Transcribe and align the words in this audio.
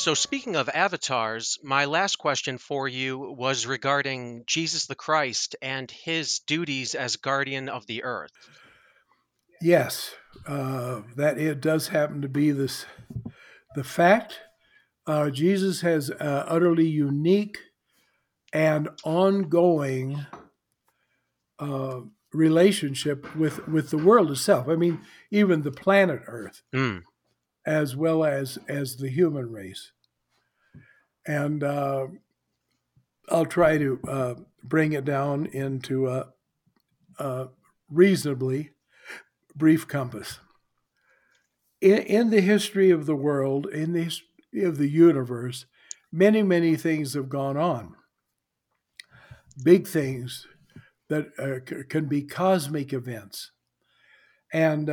So, 0.00 0.14
speaking 0.14 0.56
of 0.56 0.70
avatars, 0.70 1.58
my 1.62 1.84
last 1.84 2.16
question 2.16 2.56
for 2.56 2.88
you 2.88 3.18
was 3.18 3.66
regarding 3.66 4.44
Jesus 4.46 4.86
the 4.86 4.94
Christ 4.94 5.56
and 5.60 5.90
his 5.90 6.38
duties 6.38 6.94
as 6.94 7.16
guardian 7.16 7.68
of 7.68 7.86
the 7.86 8.02
earth. 8.02 8.30
Yes, 9.60 10.14
uh, 10.46 11.02
that 11.16 11.36
it 11.36 11.60
does 11.60 11.88
happen 11.88 12.22
to 12.22 12.30
be 12.30 12.50
this 12.50 12.86
the 13.74 13.84
fact. 13.84 14.40
Uh, 15.06 15.28
Jesus 15.28 15.82
has 15.82 16.10
uh, 16.10 16.46
utterly 16.48 16.88
unique 16.88 17.58
and 18.54 18.88
ongoing 19.04 20.24
uh, 21.58 22.00
relationship 22.32 23.36
with 23.36 23.68
with 23.68 23.90
the 23.90 23.98
world 23.98 24.30
itself. 24.30 24.66
I 24.66 24.76
mean, 24.76 25.02
even 25.30 25.60
the 25.60 25.70
planet 25.70 26.22
Earth, 26.26 26.62
Mm. 26.74 27.02
As 27.66 27.94
well 27.94 28.24
as 28.24 28.58
as 28.68 28.96
the 28.96 29.10
human 29.10 29.50
race. 29.52 29.92
And 31.26 31.62
uh, 31.62 32.06
I'll 33.28 33.46
try 33.46 33.78
to 33.78 34.00
uh, 34.08 34.34
bring 34.62 34.92
it 34.92 35.04
down 35.04 35.46
into 35.46 36.08
a, 36.08 36.28
a 37.18 37.48
reasonably 37.90 38.70
brief 39.54 39.86
compass. 39.86 40.40
In, 41.80 41.98
in 41.98 42.30
the 42.30 42.40
history 42.40 42.90
of 42.90 43.06
the 43.06 43.16
world, 43.16 43.66
in 43.66 43.92
the 43.92 44.04
history 44.04 44.64
of 44.64 44.78
the 44.78 44.88
universe, 44.88 45.66
many 46.12 46.42
many 46.42 46.76
things 46.76 47.14
have 47.14 47.28
gone 47.28 47.56
on. 47.56 47.94
Big 49.62 49.86
things 49.86 50.46
that 51.08 51.26
uh, 51.38 51.58
c- 51.68 51.84
can 51.88 52.06
be 52.06 52.22
cosmic 52.22 52.92
events. 52.92 53.52
And 54.52 54.88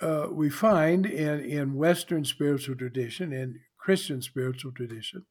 uh, 0.00 0.28
we 0.30 0.48
find 0.48 1.06
in, 1.06 1.40
in 1.40 1.74
Western 1.74 2.24
spiritual 2.24 2.76
tradition, 2.76 3.32
in 3.32 3.60
Christian 3.78 4.22
spiritual 4.22 4.72
tradition, 4.72 5.26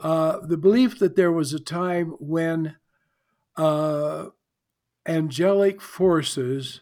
uh, 0.00 0.38
the 0.40 0.56
belief 0.56 0.98
that 0.98 1.16
there 1.16 1.32
was 1.32 1.52
a 1.52 1.60
time 1.60 2.14
when 2.18 2.76
uh, 3.56 4.26
angelic 5.06 5.80
forces 5.80 6.80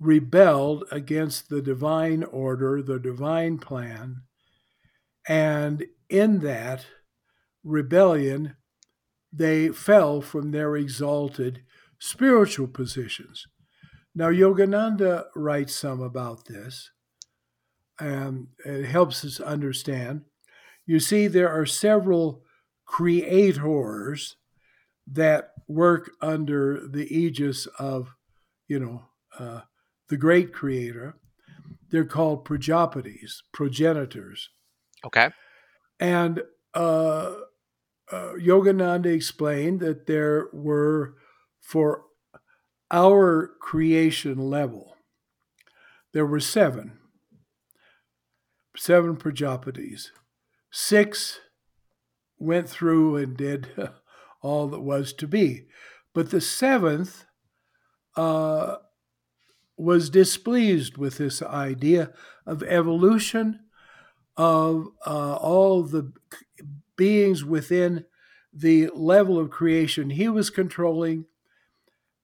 rebelled 0.00 0.84
against 0.90 1.48
the 1.48 1.60
divine 1.60 2.22
order, 2.22 2.80
the 2.80 2.98
divine 2.98 3.58
plan, 3.58 4.22
and 5.26 5.84
in 6.08 6.38
that 6.40 6.86
rebellion, 7.64 8.56
they 9.32 9.68
fell 9.68 10.20
from 10.20 10.52
their 10.52 10.76
exalted 10.76 11.62
spiritual 11.98 12.68
positions. 12.68 13.46
Now, 14.18 14.30
Yogananda 14.30 15.26
writes 15.36 15.76
some 15.76 16.02
about 16.02 16.46
this, 16.46 16.90
and 18.00 18.48
it 18.66 18.86
helps 18.86 19.24
us 19.24 19.38
understand. 19.38 20.22
You 20.86 20.98
see, 20.98 21.28
there 21.28 21.48
are 21.48 21.64
several 21.64 22.42
creators 22.84 24.34
that 25.06 25.52
work 25.68 26.10
under 26.20 26.84
the 26.84 27.06
aegis 27.16 27.66
of, 27.78 28.16
you 28.66 28.80
know, 28.80 29.04
uh, 29.38 29.60
the 30.08 30.16
great 30.16 30.52
creator. 30.52 31.20
They're 31.90 32.04
called 32.04 32.44
Prajapatis, 32.44 33.42
progenitors. 33.52 34.48
Okay. 35.04 35.30
And 36.00 36.42
uh, 36.74 37.34
uh, 38.10 38.32
Yogananda 38.34 39.14
explained 39.14 39.78
that 39.78 40.08
there 40.08 40.48
were, 40.52 41.14
for 41.60 42.07
our 42.90 43.50
creation 43.60 44.38
level, 44.38 44.96
there 46.12 46.26
were 46.26 46.40
seven, 46.40 46.98
seven 48.76 49.16
Prajapatis. 49.16 50.10
Six 50.70 51.40
went 52.38 52.68
through 52.68 53.16
and 53.16 53.36
did 53.36 53.68
all 54.42 54.68
that 54.68 54.80
was 54.80 55.12
to 55.14 55.26
be. 55.26 55.66
But 56.14 56.30
the 56.30 56.40
seventh 56.40 57.24
uh, 58.16 58.76
was 59.76 60.10
displeased 60.10 60.96
with 60.98 61.18
this 61.18 61.42
idea 61.42 62.12
of 62.46 62.62
evolution, 62.64 63.60
of 64.36 64.88
uh, 65.06 65.34
all 65.36 65.82
the 65.82 66.12
beings 66.96 67.44
within 67.44 68.04
the 68.52 68.88
level 68.94 69.38
of 69.38 69.50
creation 69.50 70.10
he 70.10 70.28
was 70.28 70.50
controlling, 70.50 71.26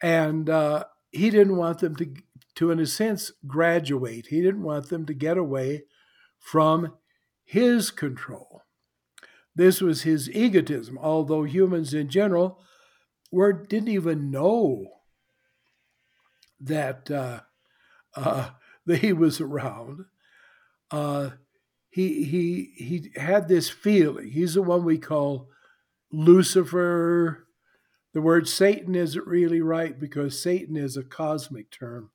and 0.03 0.49
uh, 0.51 0.85
he 1.11 1.31
didn't 1.31 1.57
want 1.57 1.79
them 1.79 1.97
to, 1.97 2.15
to, 2.57 2.71
in 2.71 2.81
a 2.81 2.87
sense, 2.87 3.33
graduate. 3.47 4.27
He 4.29 4.41
didn't 4.43 4.63
want 4.63 4.89
them 4.89 5.07
to 5.07 5.15
get 5.15 5.39
away 5.39 5.85
from 6.39 6.95
his 7.45 7.91
control. 7.91 8.63
This 9.55 9.81
was 9.81 10.03
his 10.03 10.29
egotism, 10.31 10.99
although 10.99 11.45
humans 11.45 11.95
in 11.95 12.09
general 12.09 12.61
were 13.31 13.53
didn't 13.53 13.89
even 13.89 14.31
know 14.31 14.87
that 16.61 17.11
uh, 17.11 17.41
uh, 18.15 18.51
that 18.87 18.99
he 18.99 19.13
was 19.13 19.41
around. 19.41 20.07
Uh, 20.91 21.31
he 21.91 22.25
he 22.25 22.73
he 22.77 23.11
had 23.17 23.49
this 23.49 23.71
feeling. 23.71 24.31
He's 24.31 24.55
the 24.55 24.63
one 24.63 24.85
we 24.85 24.99
call 24.99 25.49
Lucifer. 26.13 27.44
The 28.15 28.23
word 28.23 28.49
Satan 28.49 28.95
isn't 28.95 29.27
really 29.27 29.61
right 29.61 29.99
because 29.99 30.41
Satan 30.41 30.77
is 30.77 30.97
a 30.97 31.03
cosmic 31.03 31.71
term, 31.71 32.11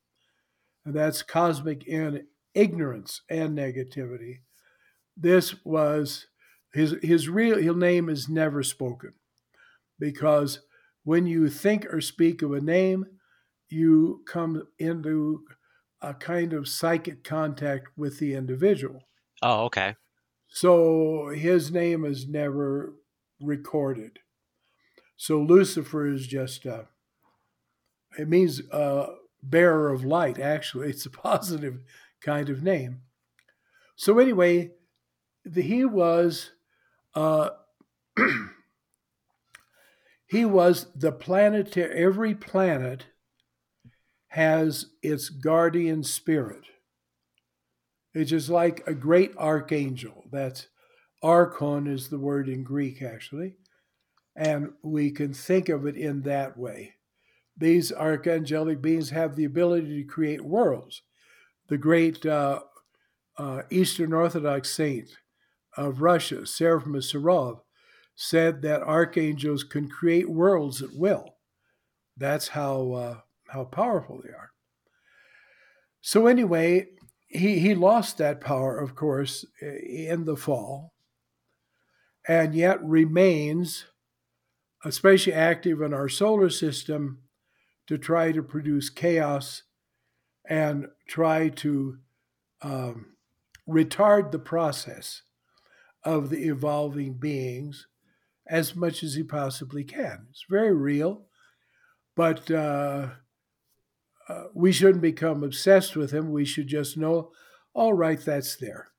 and 0.86 0.96
that's 0.96 1.22
cosmic 1.22 1.86
in 1.86 2.26
ignorance 2.56 3.22
and 3.30 3.58
negativity. 3.58 4.40
This 5.16 5.64
was 5.66 6.28
his 6.74 6.96
his 7.02 7.28
real 7.28 7.58
his 7.58 7.76
name 7.76 8.08
is 8.08 8.30
never 8.30 8.64
spoken 8.64 9.14
because 10.00 10.62
when 11.04 11.28
you 11.28 11.50
think 11.50 11.86
or 11.94 12.00
speak 12.00 12.42
of 12.42 12.54
a 12.54 12.62
name, 12.62 13.06
you 13.68 14.24
come 14.26 14.64
into 14.78 15.44
a 16.02 16.14
kind 16.14 16.54
of 16.54 16.68
psychic 16.68 17.26
contact 17.26 17.90
with 17.98 18.20
the 18.20 18.36
individual. 18.36 19.02
Oh, 19.42 19.66
okay. 19.66 19.96
So 20.48 21.30
his 21.36 21.72
name 21.72 22.06
is 22.06 22.28
never 22.28 22.96
recorded. 23.42 24.20
So 25.20 25.42
Lucifer 25.42 26.08
is 26.08 26.28
just 26.28 26.66
uh, 26.66 26.84
it 28.18 28.30
means 28.30 28.62
uh, 28.72 29.08
bearer 29.44 29.90
of 29.90 30.06
light. 30.06 30.40
Actually, 30.40 30.90
it's 30.90 31.06
a 31.06 31.10
positive 31.28 31.82
kind 32.22 32.50
of 32.50 32.64
name. 32.64 33.02
So 33.98 34.18
anyway, 34.18 34.72
the, 35.44 35.62
he 35.62 35.84
was 35.84 36.52
uh, 37.16 37.50
he 40.26 40.46
was 40.46 40.88
the 40.96 41.12
planetary. 41.12 42.02
Every 42.02 42.34
planet 42.34 43.08
has 44.30 44.86
its 45.04 45.28
guardian 45.28 46.04
spirit. 46.04 46.64
It's 48.14 48.30
just 48.30 48.48
like 48.48 48.88
a 48.88 48.94
great 48.94 49.34
archangel. 49.38 50.24
That's 50.32 50.68
archon 51.22 51.88
is 51.88 52.08
the 52.08 52.20
word 52.20 52.48
in 52.48 52.64
Greek, 52.64 53.02
actually. 53.02 53.56
And 54.36 54.74
we 54.82 55.12
can 55.12 55.34
think 55.34 55.70
of 55.70 55.86
it 55.86 55.96
in 55.96 56.22
that 56.22 56.58
way. 56.58 56.96
These 57.58 57.92
archangelic 57.92 58.82
beings 58.82 59.10
have 59.10 59.36
the 59.36 59.46
ability 59.46 60.02
to 60.02 60.08
create 60.08 60.46
worlds. 60.46 61.02
The 61.68 61.78
great 61.78 62.26
uh, 62.26 62.62
uh, 63.38 63.64
Eastern 63.70 64.14
Orthodox 64.14 64.72
saint 64.72 65.10
of 65.76 66.02
Russia, 66.02 66.46
Seraphim 66.46 66.94
Sarov, 66.94 67.60
said 68.16 68.62
that 68.62 68.82
archangels 68.82 69.64
can 69.64 69.90
create 69.90 70.30
worlds 70.30 70.82
at 70.82 70.94
will. 70.94 71.36
That's 72.18 72.50
how 72.50 72.92
uh, 72.92 73.18
how 73.48 73.64
powerful 73.66 74.22
they 74.24 74.30
are. 74.30 74.52
So 76.02 76.28
anyway, 76.28 76.88
he 77.28 77.60
he 77.60 77.76
lost 77.76 78.18
that 78.18 78.42
power, 78.42 78.78
of 78.78 78.96
course, 78.96 79.46
in 79.62 80.26
the 80.26 80.36
fall, 80.36 80.94
and 82.28 82.54
yet 82.54 82.84
remains 82.84 83.86
especially 84.86 85.34
active 85.34 85.82
in 85.82 85.94
our 85.94 86.10
solar 86.10 86.50
system 86.50 87.20
to 87.88 87.98
try 87.98 88.32
to 88.32 88.44
produce 88.44 88.90
chaos 88.90 89.64
and 90.48 90.88
try 91.08 91.50
to 91.50 91.98
um, 92.62 93.16
retard 93.68 94.32
the 94.32 94.40
process 94.40 95.24
of 96.04 96.30
the 96.30 96.48
evolving 96.48 97.14
beings 97.14 97.88
as 98.48 98.76
much 98.76 99.04
as 99.04 99.16
he 99.16 99.24
possibly 99.24 99.84
can. 99.84 100.28
It's 100.30 100.46
very 100.50 100.74
real, 100.74 101.26
but 102.16 102.50
uh, 102.50 103.10
uh, 104.28 104.44
we 104.54 104.72
shouldn't 104.72 105.02
become 105.02 105.44
obsessed 105.44 105.96
with 105.96 106.12
him. 106.12 106.32
We 106.32 106.46
should 106.46 106.68
just 106.68 106.98
know, 106.98 107.32
all 107.74 107.94
right, 107.94 108.20
that's 108.20 108.56
there. 108.56 108.90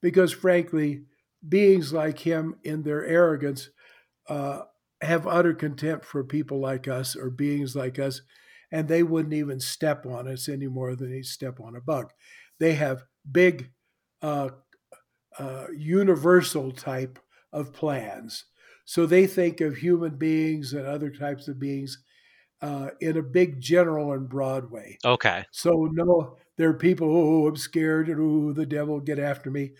Because 0.00 0.32
frankly, 0.32 1.04
beings 1.46 1.92
like 1.92 2.20
him, 2.20 2.56
in 2.62 2.82
their 2.82 3.04
arrogance, 3.04 3.70
uh, 4.28 4.62
have 5.00 5.26
utter 5.26 5.54
contempt 5.54 6.04
for 6.04 6.24
people 6.24 6.60
like 6.60 6.88
us 6.88 7.16
or 7.16 7.30
beings 7.30 7.76
like 7.76 7.98
us, 7.98 8.22
and 8.72 8.88
they 8.88 9.02
wouldn't 9.02 9.34
even 9.34 9.60
step 9.60 10.06
on 10.06 10.28
us 10.28 10.48
any 10.48 10.66
more 10.66 10.94
than 10.94 11.10
they 11.10 11.22
step 11.22 11.60
on 11.60 11.76
a 11.76 11.80
bug. 11.80 12.10
They 12.58 12.74
have 12.74 13.04
big 13.30 13.70
uh, 14.22 14.50
uh, 15.38 15.66
universal 15.76 16.72
type 16.72 17.18
of 17.52 17.72
plans. 17.72 18.44
So 18.84 19.06
they 19.06 19.26
think 19.26 19.60
of 19.60 19.76
human 19.76 20.16
beings 20.16 20.72
and 20.72 20.86
other 20.86 21.10
types 21.10 21.46
of 21.46 21.58
beings 21.58 22.02
uh, 22.60 22.88
in 23.00 23.16
a 23.16 23.22
big 23.22 23.60
general 23.60 24.12
and 24.12 24.28
broad 24.28 24.70
way. 24.70 24.98
Okay. 25.04 25.44
So 25.50 25.88
no, 25.92 26.36
there 26.56 26.70
are 26.70 26.74
people. 26.74 27.08
Oh, 27.14 27.46
I'm 27.46 27.56
scared, 27.56 28.08
and 28.08 28.20
oh, 28.20 28.52
the 28.52 28.66
devil 28.66 29.00
get 29.00 29.18
after 29.18 29.50
me. 29.50 29.72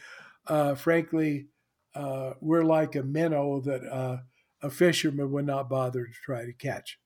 Uh, 0.47 0.75
frankly, 0.75 1.49
uh, 1.95 2.35
we're 2.41 2.65
like 2.65 2.95
a 2.95 3.03
minnow 3.03 3.61
that 3.61 3.85
uh, 3.85 4.19
a 4.63 4.71
fisherman 4.71 5.31
would 5.33 5.47
not 5.47 5.69
bother 5.69 6.07
to 6.07 6.13
try 6.13 6.45
to 6.45 6.53
catch. 6.53 6.99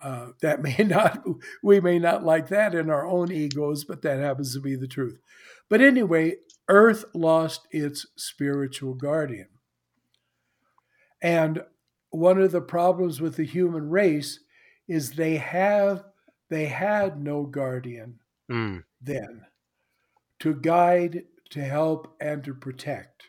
Uh, 0.00 0.32
that 0.40 0.62
may 0.62 0.76
not, 0.78 1.24
we 1.62 1.80
may 1.80 1.98
not 1.98 2.24
like 2.24 2.48
that 2.48 2.74
in 2.74 2.90
our 2.90 3.06
own 3.06 3.32
egos, 3.32 3.84
but 3.84 4.02
that 4.02 4.18
happens 4.20 4.54
to 4.54 4.60
be 4.60 4.76
the 4.76 4.88
truth. 4.88 5.18
But 5.68 5.80
anyway, 5.80 6.36
Earth 6.68 7.04
lost 7.14 7.66
its 7.70 8.06
spiritual 8.16 8.94
guardian. 8.94 9.48
And 11.20 11.64
one 12.10 12.40
of 12.40 12.52
the 12.52 12.60
problems 12.60 13.20
with 13.20 13.36
the 13.36 13.44
human 13.44 13.88
race 13.90 14.40
is 14.86 15.12
they 15.12 15.36
have 15.36 16.04
they 16.48 16.66
had 16.66 17.22
no 17.22 17.44
guardian 17.44 18.20
Mm. 18.50 18.84
then 19.00 19.44
to 20.40 20.54
guide, 20.54 21.26
to 21.50 21.60
help, 21.62 22.16
and 22.20 22.42
to 22.44 22.54
protect. 22.54 23.24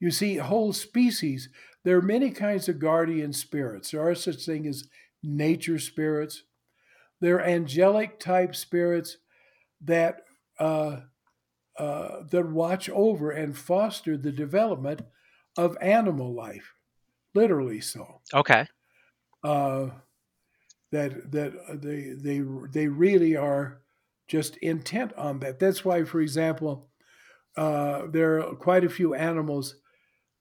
You 0.00 0.10
see, 0.10 0.36
whole 0.36 0.72
species, 0.72 1.48
there 1.84 1.96
are 1.96 2.02
many 2.02 2.30
kinds 2.30 2.68
of 2.68 2.78
guardian 2.78 3.32
spirits. 3.32 3.90
There 3.90 4.06
are 4.06 4.14
such 4.14 4.44
things 4.44 4.66
as 4.66 4.88
nature 5.22 5.78
spirits. 5.78 6.42
There 7.20 7.36
are 7.36 7.44
angelic 7.44 8.18
type 8.18 8.56
spirits 8.56 9.18
that 9.82 10.22
uh, 10.58 11.00
uh, 11.78 12.22
that 12.30 12.50
watch 12.50 12.88
over 12.88 13.30
and 13.30 13.56
foster 13.56 14.16
the 14.16 14.32
development 14.32 15.02
of 15.56 15.76
animal 15.80 16.34
life, 16.34 16.74
literally 17.34 17.80
so. 17.80 18.20
Okay. 18.32 18.66
Uh, 19.42 19.90
that 20.92 21.30
that 21.32 21.80
they 21.82 22.14
they 22.16 22.42
they 22.72 22.88
really 22.88 23.36
are 23.36 23.82
just 24.28 24.56
intent 24.58 25.12
on 25.14 25.40
that. 25.40 25.58
That's 25.58 25.84
why, 25.84 26.04
for 26.04 26.20
example, 26.20 26.88
uh, 27.56 28.06
there 28.06 28.40
are 28.40 28.54
quite 28.54 28.84
a 28.84 28.88
few 28.88 29.14
animals 29.14 29.74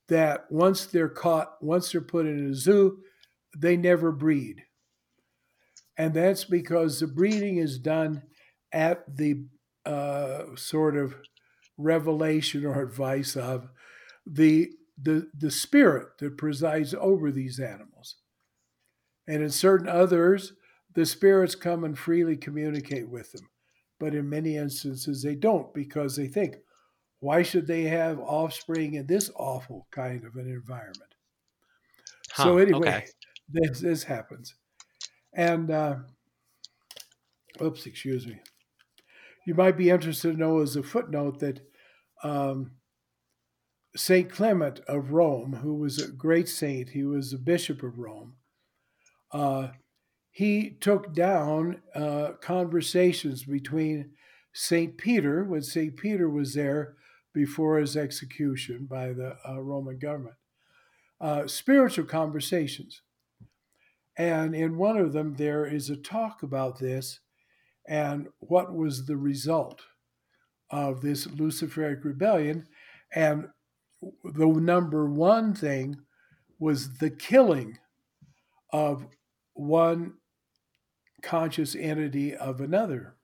that 0.10 0.46
once 0.50 0.86
they're 0.86 1.10
caught, 1.10 1.56
once 1.62 1.92
they're 1.92 2.02
put 2.02 2.26
in 2.26 2.50
a 2.50 2.54
zoo, 2.54 3.00
they 3.58 3.78
never 3.78 4.12
breed, 4.12 4.64
and 5.98 6.14
that's 6.14 6.44
because 6.44 7.00
the 7.00 7.08
breeding 7.08 7.58
is 7.58 7.80
done 7.80 8.24
at 8.72 9.04
the 9.18 9.46
uh, 9.86 10.56
sort 10.56 10.98
of 10.98 11.16
revelation 11.78 12.66
or 12.66 12.82
advice 12.82 13.36
of 13.36 13.70
the 14.26 14.70
the 15.02 15.28
the 15.38 15.52
spirit 15.52 16.08
that 16.20 16.38
presides 16.38 16.94
over 16.94 17.32
these 17.32 17.60
animals. 17.60 18.16
And 19.28 19.42
in 19.42 19.50
certain 19.50 19.88
others, 19.88 20.54
the 20.94 21.06
spirits 21.06 21.56
come 21.56 21.84
and 21.84 21.98
freely 21.98 22.38
communicate 22.38 23.10
with 23.10 23.32
them. 23.32 23.50
But 24.00 24.14
in 24.14 24.30
many 24.30 24.58
instances, 24.58 25.24
they 25.24 25.36
don't 25.36 25.74
because 25.74 26.16
they 26.16 26.28
think, 26.28 26.58
why 27.24 27.42
should 27.42 27.66
they 27.66 27.84
have 27.84 28.20
offspring 28.20 28.96
in 28.96 29.08
this 29.08 29.32
awful 29.38 29.88
kind 29.92 30.26
of 30.26 30.36
an 30.36 30.46
environment? 30.46 31.16
Huh, 32.34 32.44
so, 32.44 32.58
anyway, 32.58 32.90
okay. 32.90 33.06
this, 33.50 33.80
this 33.80 34.04
happens. 34.04 34.56
And, 35.34 35.72
uh, 35.72 35.96
oops, 37.62 37.86
excuse 37.86 38.28
me. 38.28 38.42
You 39.48 39.56
might 39.56 39.78
be 39.78 39.90
interested 39.90 40.34
to 40.34 40.38
know 40.38 40.60
as 40.60 40.76
a 40.76 40.84
footnote 40.84 41.40
that 41.40 41.62
um, 42.26 42.72
St. 43.96 44.30
Clement 44.30 44.82
of 44.90 45.14
Rome, 45.14 45.54
who 45.62 45.76
was 45.76 46.00
a 46.00 46.12
great 46.12 46.50
saint, 46.50 46.90
he 46.90 47.06
was 47.06 47.32
a 47.32 47.38
bishop 47.38 47.84
of 47.84 48.00
Rome, 48.00 48.34
uh, 49.32 49.70
he 50.30 50.72
took 50.72 51.14
down 51.14 51.84
uh, 51.96 52.32
conversations 52.42 53.46
between 53.46 54.10
St. 54.52 54.98
Peter, 54.98 55.46
when 55.46 55.62
St. 55.62 55.96
Peter 55.96 56.30
was 56.30 56.54
there 56.56 56.98
before 57.34 57.78
his 57.78 57.98
execution 57.98 58.86
by 58.90 59.14
the 59.14 59.38
uh, 59.48 59.60
Roman 59.60 59.98
government, 59.98 60.36
uh, 61.20 61.48
spiritual 61.48 62.06
conversations. 62.06 63.02
And 64.18 64.56
in 64.56 64.78
one 64.78 64.98
of 64.98 65.14
them, 65.14 65.36
there 65.36 65.66
is 65.66 65.90
a 65.90 65.96
talk 65.96 66.44
about 66.44 66.80
this 66.80 67.20
and 67.88 68.28
what 68.40 68.74
was 68.74 69.06
the 69.06 69.18
result 69.18 69.82
of 70.70 71.02
this 71.02 71.28
Luciferic 71.28 72.04
rebellion. 72.04 72.68
And 73.14 73.48
the 74.24 74.48
number 74.48 75.10
one 75.10 75.54
thing 75.54 75.98
was 76.60 76.98
the 76.98 77.10
killing 77.10 77.78
of 78.72 79.06
one 79.54 80.14
conscious 81.22 81.76
entity 81.76 82.36
of 82.36 82.62
another. 82.62 83.16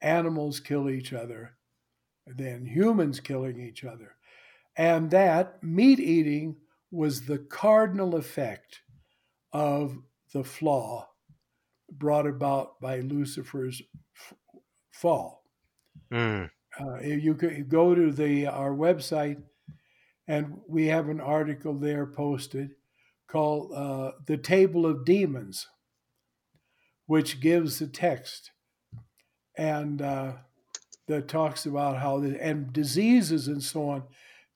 Animals 0.00 0.60
kill 0.60 0.88
each 0.88 1.12
other, 1.12 1.56
then 2.36 2.66
humans 2.66 3.20
killing 3.20 3.60
each 3.60 3.84
other. 3.84 4.16
And 4.76 5.10
that 5.10 5.62
meat 5.62 5.98
eating 5.98 6.56
was 6.90 7.22
the 7.22 7.38
cardinal 7.38 8.14
effect 8.14 8.80
of 9.52 9.98
the 10.32 10.44
flaw 10.44 11.08
brought 11.90 12.26
about 12.26 12.80
by 12.80 13.00
Lucifer's 13.00 13.82
f- 14.14 14.34
fall. 14.90 15.42
Mm. 16.12 16.50
Uh, 16.78 17.00
you 17.00 17.34
could 17.34 17.68
go 17.68 17.94
to 17.94 18.12
the 18.12 18.46
our 18.46 18.72
website, 18.72 19.42
and 20.26 20.60
we 20.68 20.86
have 20.86 21.08
an 21.08 21.20
article 21.20 21.74
there 21.74 22.06
posted 22.06 22.70
called 23.26 23.72
uh, 23.74 24.12
"The 24.26 24.36
Table 24.36 24.86
of 24.86 25.04
Demons," 25.04 25.66
which 27.06 27.40
gives 27.40 27.78
the 27.78 27.88
text 27.88 28.52
and 29.58 30.00
uh, 30.00 30.32
that 31.08 31.26
talks 31.26 31.66
about 31.66 31.98
how 31.98 32.20
the 32.20 32.42
and 32.42 32.72
diseases 32.72 33.48
and 33.48 33.62
so 33.62 33.88
on 33.88 34.02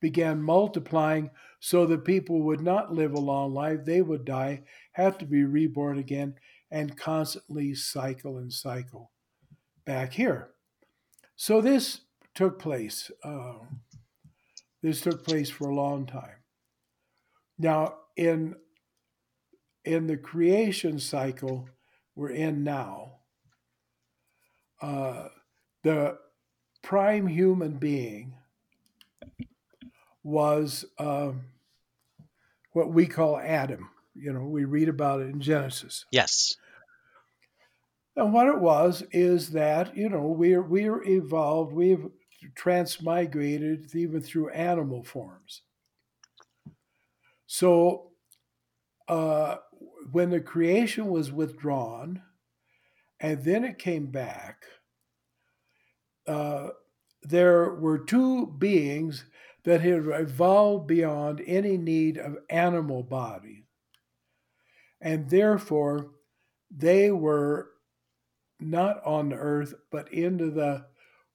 began 0.00 0.42
multiplying 0.42 1.30
so 1.60 1.86
that 1.86 2.04
people 2.04 2.42
would 2.42 2.60
not 2.60 2.92
live 2.92 3.14
a 3.14 3.20
long 3.20 3.54
life. 3.54 3.84
They 3.84 4.02
would 4.02 4.24
die 4.24 4.62
have 4.92 5.18
to 5.18 5.26
be 5.26 5.44
reborn 5.44 5.98
again 5.98 6.34
and 6.70 6.96
constantly 6.96 7.74
cycle 7.74 8.38
and 8.38 8.52
cycle 8.52 9.12
back 9.84 10.12
here. 10.12 10.50
So 11.36 11.60
this 11.60 12.02
took 12.34 12.58
place 12.58 13.10
uh, 13.24 13.54
this 14.82 15.00
took 15.00 15.24
place 15.24 15.48
for 15.48 15.68
a 15.68 15.74
long 15.74 16.06
time. 16.06 16.42
Now 17.58 17.94
in 18.16 18.56
in 19.84 20.06
the 20.06 20.16
creation 20.16 20.98
cycle 20.98 21.68
we're 22.14 22.30
in 22.30 22.62
now, 22.62 23.20
uh, 24.82 25.28
the 25.82 26.18
prime 26.82 27.26
human 27.26 27.78
being 27.78 28.34
was 30.22 30.84
uh, 30.98 31.32
what 32.72 32.92
we 32.92 33.06
call 33.06 33.38
Adam. 33.38 33.88
You 34.14 34.32
know, 34.32 34.44
we 34.44 34.64
read 34.64 34.88
about 34.88 35.20
it 35.20 35.30
in 35.30 35.40
Genesis. 35.40 36.04
Yes. 36.10 36.56
And 38.14 38.32
what 38.32 38.48
it 38.48 38.58
was 38.58 39.02
is 39.10 39.50
that 39.50 39.96
you 39.96 40.08
know 40.10 40.26
we're 40.26 40.62
we're 40.62 41.02
evolved, 41.04 41.72
we've 41.72 42.06
transmigrated 42.54 43.94
even 43.94 44.20
through 44.20 44.50
animal 44.50 45.02
forms. 45.02 45.62
So 47.46 48.10
uh, 49.08 49.56
when 50.10 50.30
the 50.30 50.40
creation 50.40 51.08
was 51.08 51.32
withdrawn 51.32 52.22
and 53.20 53.42
then 53.44 53.64
it 53.64 53.78
came 53.78 54.06
back, 54.06 54.64
uh, 56.26 56.68
there 57.22 57.74
were 57.74 57.98
two 57.98 58.46
beings 58.46 59.24
that 59.64 59.80
had 59.80 60.06
evolved 60.06 60.86
beyond 60.86 61.42
any 61.46 61.76
need 61.76 62.18
of 62.18 62.38
animal 62.50 63.02
body. 63.02 63.64
And 65.00 65.30
therefore, 65.30 66.10
they 66.70 67.10
were 67.10 67.70
not 68.58 69.04
on 69.04 69.32
earth, 69.32 69.74
but 69.90 70.12
into 70.12 70.50
the 70.50 70.86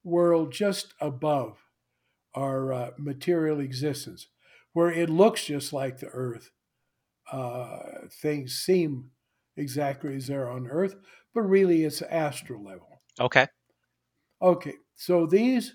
world 0.04 0.52
just 0.52 0.94
above 1.00 1.58
our 2.34 2.72
uh, 2.72 2.92
material 2.98 3.60
existence, 3.60 4.28
where 4.74 4.92
it 4.92 5.10
looks 5.10 5.46
just 5.46 5.74
like 5.74 6.00
the 6.00 6.08
earth, 6.08 6.52
uh, 7.32 7.80
things 8.10 8.54
seem 8.54 9.12
exactly 9.58 10.16
as 10.16 10.28
they're 10.28 10.50
on 10.50 10.68
Earth, 10.68 10.96
but 11.34 11.42
really 11.42 11.84
it's 11.84 12.02
astral 12.04 12.64
level. 12.64 13.02
Okay. 13.20 13.48
Okay, 14.42 14.76
so 14.96 15.26
these 15.26 15.74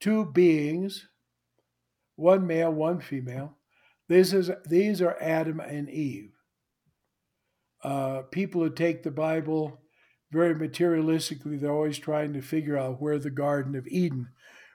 two 0.00 0.26
beings, 0.26 1.06
one 2.16 2.46
male, 2.46 2.72
one 2.72 3.00
female, 3.00 3.56
this 4.08 4.32
is 4.32 4.50
these 4.66 5.00
are 5.00 5.16
Adam 5.20 5.60
and 5.60 5.88
Eve. 5.88 6.32
Uh, 7.82 8.22
people 8.30 8.62
who 8.62 8.70
take 8.70 9.02
the 9.02 9.10
Bible 9.10 9.80
very 10.30 10.54
materialistically, 10.54 11.60
they're 11.60 11.72
always 11.72 11.98
trying 11.98 12.32
to 12.32 12.40
figure 12.40 12.78
out 12.78 13.00
where 13.00 13.18
the 13.18 13.30
Garden 13.30 13.76
of 13.76 13.86
Eden 13.86 14.28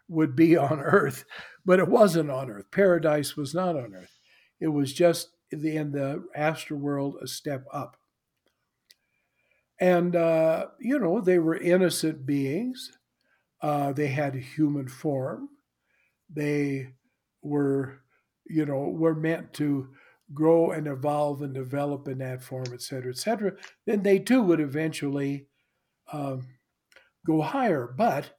would 0.08 0.36
be 0.36 0.56
on 0.58 0.80
earth, 0.80 1.26
but 1.66 1.80
it 1.80 1.88
wasn't 1.88 2.32
on 2.32 2.50
earth. 2.50 2.72
Paradise 2.72 3.36
was 3.36 3.54
not 3.54 3.76
on 3.76 3.94
earth. 3.94 4.18
It 4.60 4.70
was 4.70 4.94
just 4.94 5.30
in 5.52 5.92
the, 5.92 6.24
astral 6.36 6.80
world 6.80 7.16
a 7.22 7.28
step 7.28 7.66
up. 7.72 7.98
And, 9.80 10.16
uh, 10.16 10.68
you 10.80 10.98
know, 10.98 11.22
they 11.22 11.38
were 11.38 11.56
innocent 11.56 12.26
beings. 12.26 12.97
Uh, 13.62 13.92
they 13.92 14.08
had 14.08 14.36
a 14.36 14.40
human 14.40 14.88
form. 14.88 15.50
They 16.30 16.94
were, 17.42 18.02
you 18.46 18.66
know, 18.66 18.90
were 18.90 19.16
meant 19.16 19.54
to 19.54 19.90
grow 20.34 20.72
and 20.72 20.88
evolve 20.88 21.42
and 21.42 21.54
develop 21.54 22.08
in 22.08 22.18
that 22.18 22.44
form, 22.44 22.68
et 22.74 22.82
cetera, 22.82 23.12
et 23.12 23.18
cetera. 23.18 23.54
Then 23.86 24.04
they 24.04 24.20
too 24.20 24.42
would 24.42 24.60
eventually 24.60 25.48
um, 26.12 26.48
go 27.26 27.42
higher. 27.42 27.88
But 27.98 28.32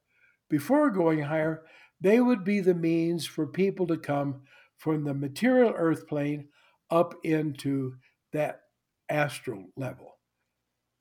before 0.50 0.90
going 0.90 1.22
higher, 1.22 1.62
they 2.00 2.20
would 2.20 2.44
be 2.44 2.60
the 2.60 2.74
means 2.74 3.26
for 3.26 3.46
people 3.46 3.86
to 3.88 3.96
come 3.96 4.42
from 4.76 5.04
the 5.04 5.14
material 5.14 5.72
earth 5.74 6.06
plane 6.06 6.48
up 6.90 7.14
into 7.24 7.94
that 8.32 8.60
astral 9.08 9.64
level. 9.76 10.18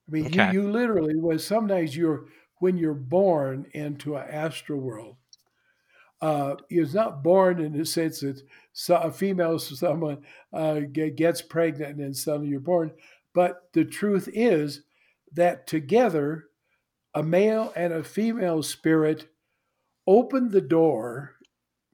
I 0.07 0.11
mean, 0.11 0.27
okay. 0.27 0.53
you, 0.53 0.61
you 0.61 0.71
literally 0.71 1.15
was 1.15 1.45
sometimes 1.45 1.95
you're 1.95 2.25
when 2.59 2.77
you're 2.77 2.93
born 2.93 3.67
into 3.73 4.15
an 4.15 4.27
astral 4.29 4.79
world. 4.79 5.15
Uh, 6.19 6.55
is 6.71 6.95
not 6.95 7.21
born 7.21 7.59
in 7.59 7.77
the 7.77 7.85
sense 7.85 8.21
that 8.21 8.41
a 8.89 9.11
female 9.11 9.59
someone 9.59 10.17
uh, 10.51 10.79
gets 11.15 11.43
pregnant 11.43 11.91
and 11.91 11.99
then 11.99 12.13
suddenly 12.13 12.49
you're 12.49 12.59
born, 12.59 12.91
but 13.35 13.69
the 13.73 13.85
truth 13.85 14.27
is 14.33 14.81
that 15.33 15.67
together, 15.67 16.45
a 17.13 17.21
male 17.21 17.71
and 17.75 17.93
a 17.93 18.03
female 18.03 18.63
spirit 18.63 19.27
open 20.07 20.49
the 20.49 20.61
door. 20.61 21.35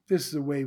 This 0.08 0.26
is 0.26 0.32
the 0.32 0.42
way 0.42 0.64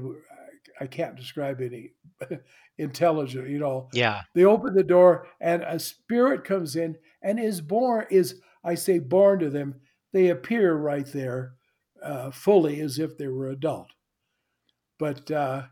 I 0.80 0.86
can't 0.86 1.16
describe 1.16 1.62
any 1.62 1.94
intelligent, 2.78 3.50
you 3.50 3.60
know. 3.60 3.90
Yeah. 3.94 4.22
They 4.36 4.46
open 4.46 4.74
the 4.74 4.84
door 4.84 5.28
and 5.40 5.64
a 5.64 5.80
spirit 5.80 6.44
comes 6.44 6.76
in 6.76 6.98
and 7.22 7.40
is 7.40 7.62
born, 7.62 8.06
is, 8.10 8.42
I 8.64 8.76
say, 8.76 9.00
born 9.00 9.40
to 9.40 9.50
them. 9.50 9.76
They 10.18 10.30
appear 10.30 10.74
right 10.74 11.06
there 11.06 11.54
uh, 12.02 12.32
fully 12.32 12.82
as 12.82 12.98
if 12.98 13.20
they 13.20 13.28
were 13.28 13.50
adult. 13.50 13.90
But 14.98 15.30
uh, 15.30 15.66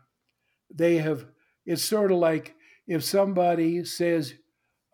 they 0.72 0.98
have, 0.98 1.26
it's 1.64 1.82
sort 1.82 2.12
of 2.12 2.18
like 2.18 2.54
if 2.86 3.02
somebody 3.02 3.84
says, 3.84 4.34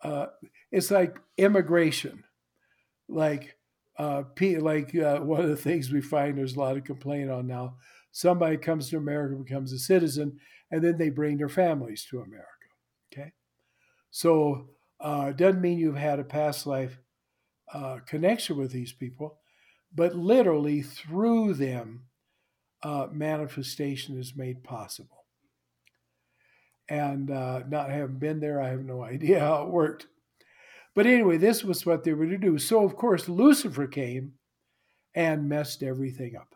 uh, 0.03 0.25
it's 0.71 0.89
like 0.89 1.19
immigration. 1.37 2.23
Like, 3.07 3.55
uh, 3.99 4.23
like 4.41 4.95
uh, 4.95 5.19
one 5.19 5.41
of 5.41 5.49
the 5.49 5.55
things 5.55 5.91
we 5.91 6.01
find 6.01 6.35
there's 6.35 6.55
a 6.55 6.59
lot 6.59 6.75
of 6.75 6.83
complaint 6.83 7.29
on 7.29 7.45
now. 7.45 7.75
Somebody 8.11 8.57
comes 8.57 8.89
to 8.89 8.97
America, 8.97 9.35
becomes 9.35 9.71
a 9.71 9.77
citizen, 9.77 10.39
and 10.71 10.83
then 10.83 10.97
they 10.97 11.11
bring 11.11 11.37
their 11.37 11.47
families 11.47 12.07
to 12.09 12.21
America. 12.21 12.47
Okay, 13.13 13.33
so 14.09 14.69
uh, 14.99 15.31
doesn't 15.31 15.61
mean 15.61 15.77
you've 15.77 15.95
had 15.95 16.17
a 16.17 16.23
past 16.23 16.65
life 16.65 16.97
connection 18.07 18.57
with 18.57 18.71
these 18.71 18.93
people, 18.93 19.39
but 19.93 20.15
literally 20.15 20.81
through 20.81 21.53
them, 21.53 22.03
uh, 22.81 23.07
manifestation 23.11 24.17
is 24.17 24.35
made 24.35 24.63
possible. 24.63 25.25
And 26.89 27.31
uh, 27.31 27.61
not 27.69 27.89
having 27.89 28.19
been 28.19 28.39
there, 28.39 28.61
I 28.61 28.69
have 28.69 28.83
no 28.83 29.03
idea 29.03 29.39
how 29.39 29.63
it 29.63 29.69
worked. 29.69 30.07
But 30.95 31.05
anyway, 31.07 31.37
this 31.37 31.63
was 31.63 31.85
what 31.85 32.03
they 32.03 32.13
were 32.13 32.27
to 32.27 32.37
do. 32.37 32.57
So, 32.59 32.83
of 32.83 32.95
course, 32.95 33.27
Lucifer 33.27 33.87
came 33.87 34.33
and 35.15 35.49
messed 35.49 35.81
everything 35.81 36.35
up. 36.35 36.55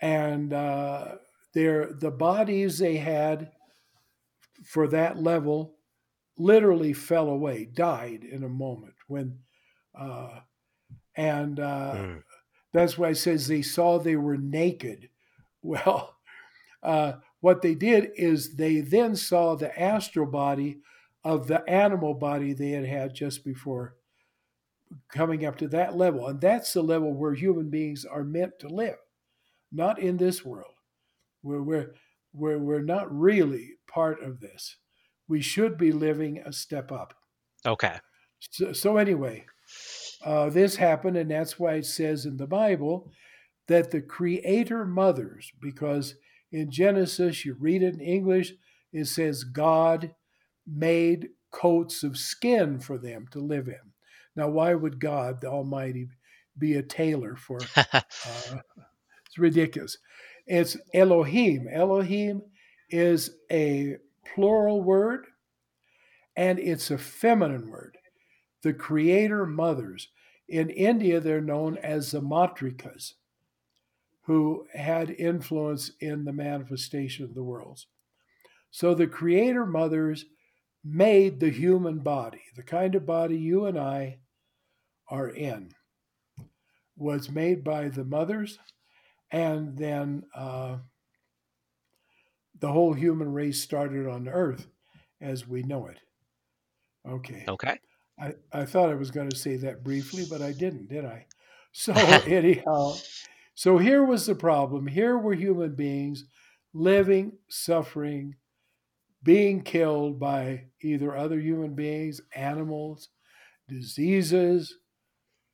And 0.00 0.52
uh, 0.52 1.16
their, 1.54 1.92
the 1.92 2.10
bodies 2.10 2.78
they 2.78 2.96
had 2.96 3.50
for 4.64 4.88
that 4.88 5.22
level 5.22 5.74
literally 6.38 6.92
fell 6.92 7.28
away, 7.28 7.66
died 7.66 8.24
in 8.24 8.42
a 8.44 8.48
moment 8.48 8.94
when, 9.06 9.38
uh, 9.98 10.40
and 11.16 11.60
uh, 11.60 11.94
mm. 11.94 12.22
that's 12.72 12.96
why 12.96 13.10
it 13.10 13.16
says 13.16 13.46
they 13.46 13.62
saw 13.62 13.98
they 13.98 14.16
were 14.16 14.36
naked. 14.36 15.08
Well, 15.64 16.16
uh, 16.82 17.12
what 17.38 17.62
they 17.62 17.76
did 17.76 18.10
is 18.16 18.56
they 18.56 18.80
then 18.80 19.14
saw 19.14 19.54
the 19.54 19.80
astral 19.80 20.26
body 20.26 20.80
of 21.22 21.46
the 21.46 21.62
animal 21.70 22.14
body 22.14 22.52
they 22.52 22.70
had 22.70 22.84
had 22.84 23.14
just 23.14 23.44
before 23.44 23.94
coming 25.08 25.46
up 25.46 25.56
to 25.58 25.68
that 25.68 25.96
level. 25.96 26.26
And 26.26 26.40
that's 26.40 26.72
the 26.72 26.82
level 26.82 27.14
where 27.14 27.34
human 27.34 27.70
beings 27.70 28.04
are 28.04 28.24
meant 28.24 28.58
to 28.58 28.68
live, 28.68 28.96
not 29.70 30.00
in 30.00 30.16
this 30.16 30.44
world, 30.44 30.74
where 31.42 31.62
we're, 31.62 31.94
where 32.32 32.58
we're 32.58 32.82
not 32.82 33.16
really 33.16 33.74
part 33.86 34.20
of 34.20 34.40
this 34.40 34.78
we 35.32 35.40
should 35.40 35.78
be 35.78 35.92
living 35.92 36.42
a 36.44 36.52
step 36.52 36.92
up. 36.92 37.14
Okay. 37.64 37.96
So, 38.50 38.74
so 38.74 38.96
anyway, 38.98 39.46
uh, 40.24 40.50
this 40.50 40.76
happened, 40.76 41.16
and 41.16 41.30
that's 41.30 41.58
why 41.58 41.74
it 41.74 41.86
says 41.86 42.26
in 42.26 42.36
the 42.36 42.46
Bible 42.46 43.10
that 43.68 43.90
the 43.90 44.00
creator 44.00 44.84
mothers, 44.84 45.52
because 45.60 46.16
in 46.50 46.70
Genesis, 46.70 47.44
you 47.44 47.56
read 47.58 47.82
it 47.82 47.94
in 47.94 48.00
English, 48.00 48.54
it 48.92 49.06
says 49.06 49.44
God 49.44 50.14
made 50.66 51.28
coats 51.50 52.02
of 52.02 52.18
skin 52.18 52.78
for 52.78 52.98
them 52.98 53.26
to 53.32 53.40
live 53.40 53.68
in. 53.68 53.92
Now, 54.36 54.48
why 54.48 54.74
would 54.74 55.00
God, 55.00 55.40
the 55.40 55.48
Almighty, 55.48 56.08
be 56.58 56.74
a 56.74 56.82
tailor 56.82 57.36
for? 57.36 57.58
uh, 57.76 58.00
it's 59.26 59.38
ridiculous. 59.38 59.98
It's 60.46 60.76
Elohim. 60.92 61.68
Elohim 61.70 62.42
is 62.90 63.30
a 63.50 63.96
plural 64.34 64.82
word 64.82 65.26
and 66.36 66.58
it's 66.58 66.90
a 66.90 66.98
feminine 66.98 67.70
word. 67.70 67.98
The 68.62 68.72
creator 68.72 69.46
mothers. 69.46 70.08
In 70.48 70.70
India, 70.70 71.20
they're 71.20 71.40
known 71.40 71.78
as 71.78 72.10
the 72.10 72.20
Matrikas, 72.20 73.14
who 74.22 74.66
had 74.74 75.10
influence 75.10 75.92
in 76.00 76.24
the 76.24 76.32
manifestation 76.32 77.24
of 77.24 77.34
the 77.34 77.42
worlds. 77.42 77.86
So 78.70 78.94
the 78.94 79.06
creator 79.06 79.66
mothers 79.66 80.24
made 80.84 81.40
the 81.40 81.50
human 81.50 81.98
body, 82.00 82.42
the 82.56 82.62
kind 82.62 82.94
of 82.94 83.06
body 83.06 83.36
you 83.36 83.66
and 83.66 83.78
I 83.78 84.18
are 85.08 85.28
in, 85.28 85.70
was 86.96 87.30
made 87.30 87.62
by 87.62 87.88
the 87.88 88.04
mothers, 88.04 88.58
and 89.30 89.76
then 89.76 90.24
uh, 90.34 90.78
the 92.60 92.70
whole 92.70 92.92
human 92.92 93.32
race 93.32 93.60
started 93.60 94.06
on 94.06 94.28
Earth 94.28 94.66
as 95.20 95.46
we 95.46 95.62
know 95.62 95.86
it. 95.86 95.98
Okay. 97.08 97.44
Okay. 97.48 97.78
I, 98.20 98.34
I 98.52 98.64
thought 98.64 98.90
I 98.90 98.94
was 98.94 99.10
going 99.10 99.30
to 99.30 99.36
say 99.36 99.56
that 99.56 99.82
briefly, 99.84 100.24
but 100.28 100.42
I 100.42 100.52
didn't, 100.52 100.88
did 100.88 101.04
I? 101.04 101.26
So, 101.74 101.94
anyhow, 102.26 102.92
so 103.54 103.78
here 103.78 104.04
was 104.04 104.26
the 104.26 104.34
problem. 104.34 104.86
Here 104.86 105.16
were 105.16 105.32
human 105.32 105.74
beings 105.74 106.26
living, 106.74 107.32
suffering, 107.48 108.34
being 109.22 109.62
killed 109.62 110.20
by 110.20 110.64
either 110.82 111.16
other 111.16 111.40
human 111.40 111.74
beings, 111.74 112.20
animals, 112.34 113.08
diseases, 113.68 114.76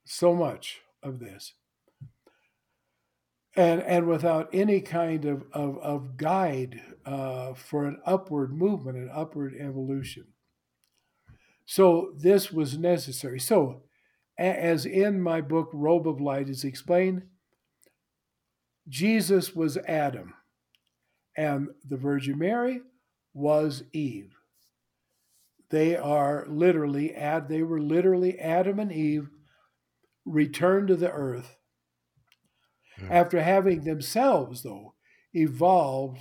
so 0.04 0.34
much 0.34 0.80
of 1.00 1.20
this 1.20 1.54
and 3.58 3.82
and 3.82 4.06
without 4.06 4.48
any 4.52 4.80
kind 4.80 5.24
of 5.24 5.42
of, 5.52 5.78
of 5.78 6.16
guide 6.16 6.80
uh, 7.04 7.54
for 7.54 7.86
an 7.86 8.00
upward 8.06 8.52
movement, 8.52 8.96
an 8.96 9.10
upward 9.12 9.54
evolution. 9.58 10.26
So 11.70 12.14
this 12.16 12.50
was 12.50 12.78
necessary. 12.78 13.38
So, 13.38 13.82
as 14.38 14.86
in 14.86 15.20
my 15.20 15.42
book 15.42 15.68
Robe 15.74 16.08
of 16.08 16.18
Light 16.18 16.48
is 16.48 16.64
explained, 16.64 17.24
Jesus 18.88 19.54
was 19.54 19.76
Adam, 19.76 20.32
and 21.36 21.68
the 21.86 21.98
Virgin 21.98 22.38
Mary 22.38 22.80
was 23.34 23.82
Eve. 23.92 24.34
They 25.68 25.94
are 25.94 26.46
literally 26.48 27.14
ad. 27.14 27.50
They 27.50 27.62
were 27.62 27.82
literally 27.82 28.40
Adam 28.40 28.80
and 28.80 28.90
Eve 28.90 29.28
returned 30.24 30.88
to 30.88 30.96
the 30.96 31.12
earth 31.12 31.58
after 33.10 33.42
having 33.42 33.84
themselves, 33.84 34.62
though, 34.62 34.94
evolved 35.34 36.20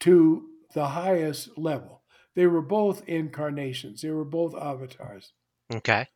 to 0.00 0.46
the 0.74 0.88
highest 0.88 1.56
level. 1.56 1.97
They 2.38 2.46
were 2.46 2.62
both 2.62 3.02
incarnations, 3.08 4.02
they 4.02 4.12
were 4.12 4.24
both 4.24 4.54
avatars. 4.54 5.32
Okay. 5.74 6.06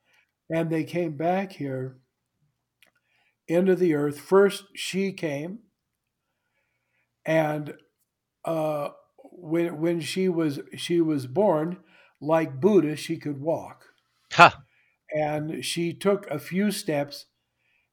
And 0.49 0.71
they 0.71 0.85
came 0.85 1.17
back 1.17 1.51
here 1.51 1.97
into 3.49 3.75
the 3.75 3.95
earth. 3.95 4.21
First, 4.21 4.67
she 4.73 5.13
came, 5.13 5.59
and 7.27 7.75
uh, 8.45 8.91
when 9.33 9.81
when 9.81 10.01
she 10.01 10.29
was 10.29 10.61
she 10.77 11.01
was 11.01 11.27
born, 11.27 11.79
like 12.21 12.61
Buddha, 12.61 12.95
she 12.95 13.17
could 13.17 13.41
walk. 13.41 13.87
Huh. 14.33 14.53
And 15.11 15.65
she 15.65 15.93
took 15.93 16.31
a 16.31 16.39
few 16.39 16.71
steps, 16.71 17.27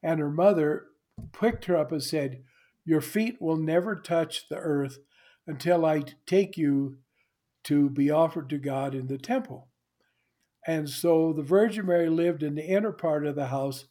and 0.03 0.19
her 0.19 0.29
mother 0.29 0.85
picked 1.31 1.65
her 1.65 1.75
up 1.75 1.91
and 1.91 2.03
said, 2.03 2.43
Your 2.85 3.01
feet 3.01 3.41
will 3.41 3.57
never 3.57 3.95
touch 3.95 4.47
the 4.49 4.57
earth 4.57 4.99
until 5.47 5.83
I 5.83 6.03
take 6.27 6.57
you 6.57 6.99
to 7.65 7.89
be 7.89 8.09
offered 8.09 8.49
to 8.49 8.57
God 8.57 8.95
in 8.95 9.07
the 9.07 9.17
temple. 9.17 9.69
And 10.67 10.89
so 10.89 11.33
the 11.33 11.43
Virgin 11.43 11.85
Mary 11.85 12.09
lived 12.09 12.43
in 12.43 12.55
the 12.55 12.65
inner 12.65 12.91
part 12.91 13.25
of 13.25 13.35
the 13.35 13.47
house 13.47 13.85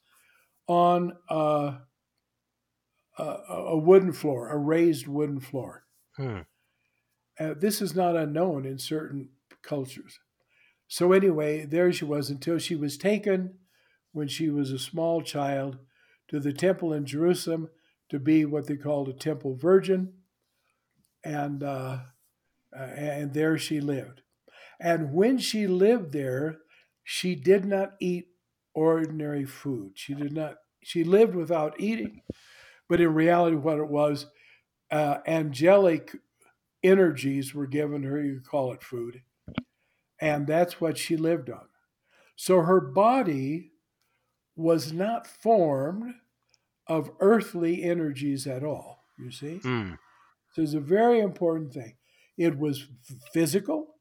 on 0.67 1.13
a, 1.29 1.79
a, 3.19 3.23
a 3.23 3.77
wooden 3.77 4.13
floor, 4.13 4.49
a 4.49 4.59
raised 4.59 5.07
wooden 5.07 5.41
floor. 5.41 5.85
Hmm. 6.17 6.41
Uh, 7.39 7.55
this 7.59 7.81
is 7.81 7.95
not 7.95 8.17
unknown 8.17 8.65
in 8.65 8.79
certain 8.79 9.31
cultures. 9.63 10.19
So, 10.89 11.13
anyway, 11.13 11.65
there 11.65 11.93
she 11.93 12.05
was 12.05 12.31
until 12.31 12.59
she 12.59 12.75
was 12.75 12.97
taken 12.97 13.59
when 14.13 14.29
she 14.29 14.49
was 14.49 14.71
a 14.71 14.79
small 14.79 15.23
child 15.23 15.79
to 16.29 16.41
the 16.41 16.53
temple 16.53 16.93
in 16.93 17.05
Jerusalem 17.05 17.69
to 18.09 18.19
be 18.19 18.45
what 18.45 18.67
they 18.67 18.77
called 18.77 19.09
a 19.09 19.13
temple 19.13 19.55
virgin. 19.55 20.15
And, 21.23 21.63
uh, 21.63 21.99
uh, 22.77 22.83
and 22.83 23.35
there 23.35 23.59
she 23.59 23.81
lived. 23.81 24.23
And 24.81 25.13
when 25.13 25.39
she 25.39 25.67
lived 25.67 26.13
there, 26.13 26.59
she 27.03 27.35
did 27.35 27.65
not 27.65 27.95
eat 28.01 28.29
ordinary 28.75 29.45
food. 29.45 29.93
She 29.95 30.15
did 30.15 30.33
not, 30.33 30.57
she 30.83 31.05
lived 31.05 31.35
without 31.35 31.81
eating. 31.81 32.23
But 32.89 33.01
in 33.01 33.13
reality, 33.13 33.57
what 33.57 33.79
it 33.79 33.89
was, 33.89 34.27
uh, 34.91 35.19
angelic 35.27 36.17
energies 36.83 37.55
were 37.55 37.67
given 37.67 38.05
her, 38.05 38.23
you 38.23 38.35
could 38.37 38.49
call 38.49 38.73
it 38.73 38.83
food. 38.83 39.23
And 40.21 40.47
that's 40.47 40.81
what 40.81 40.99
she 40.99 41.17
lived 41.17 41.51
on. 41.51 41.69
So 42.37 42.61
her 42.63 42.81
body 42.81 43.73
was 44.57 44.93
not 44.93 45.27
formed 45.27 46.15
of 46.87 47.11
earthly 47.21 47.83
energies 47.83 48.47
at 48.47 48.65
all, 48.65 49.05
you 49.19 49.31
see? 49.31 49.61
Mm. 49.63 49.99
So 50.53 50.63
it's 50.63 50.75
a 50.75 50.81
very 50.81 51.21
important 51.21 51.73
thing. 51.73 51.98
It 52.39 52.59
was 52.59 52.87
physical, 53.33 53.97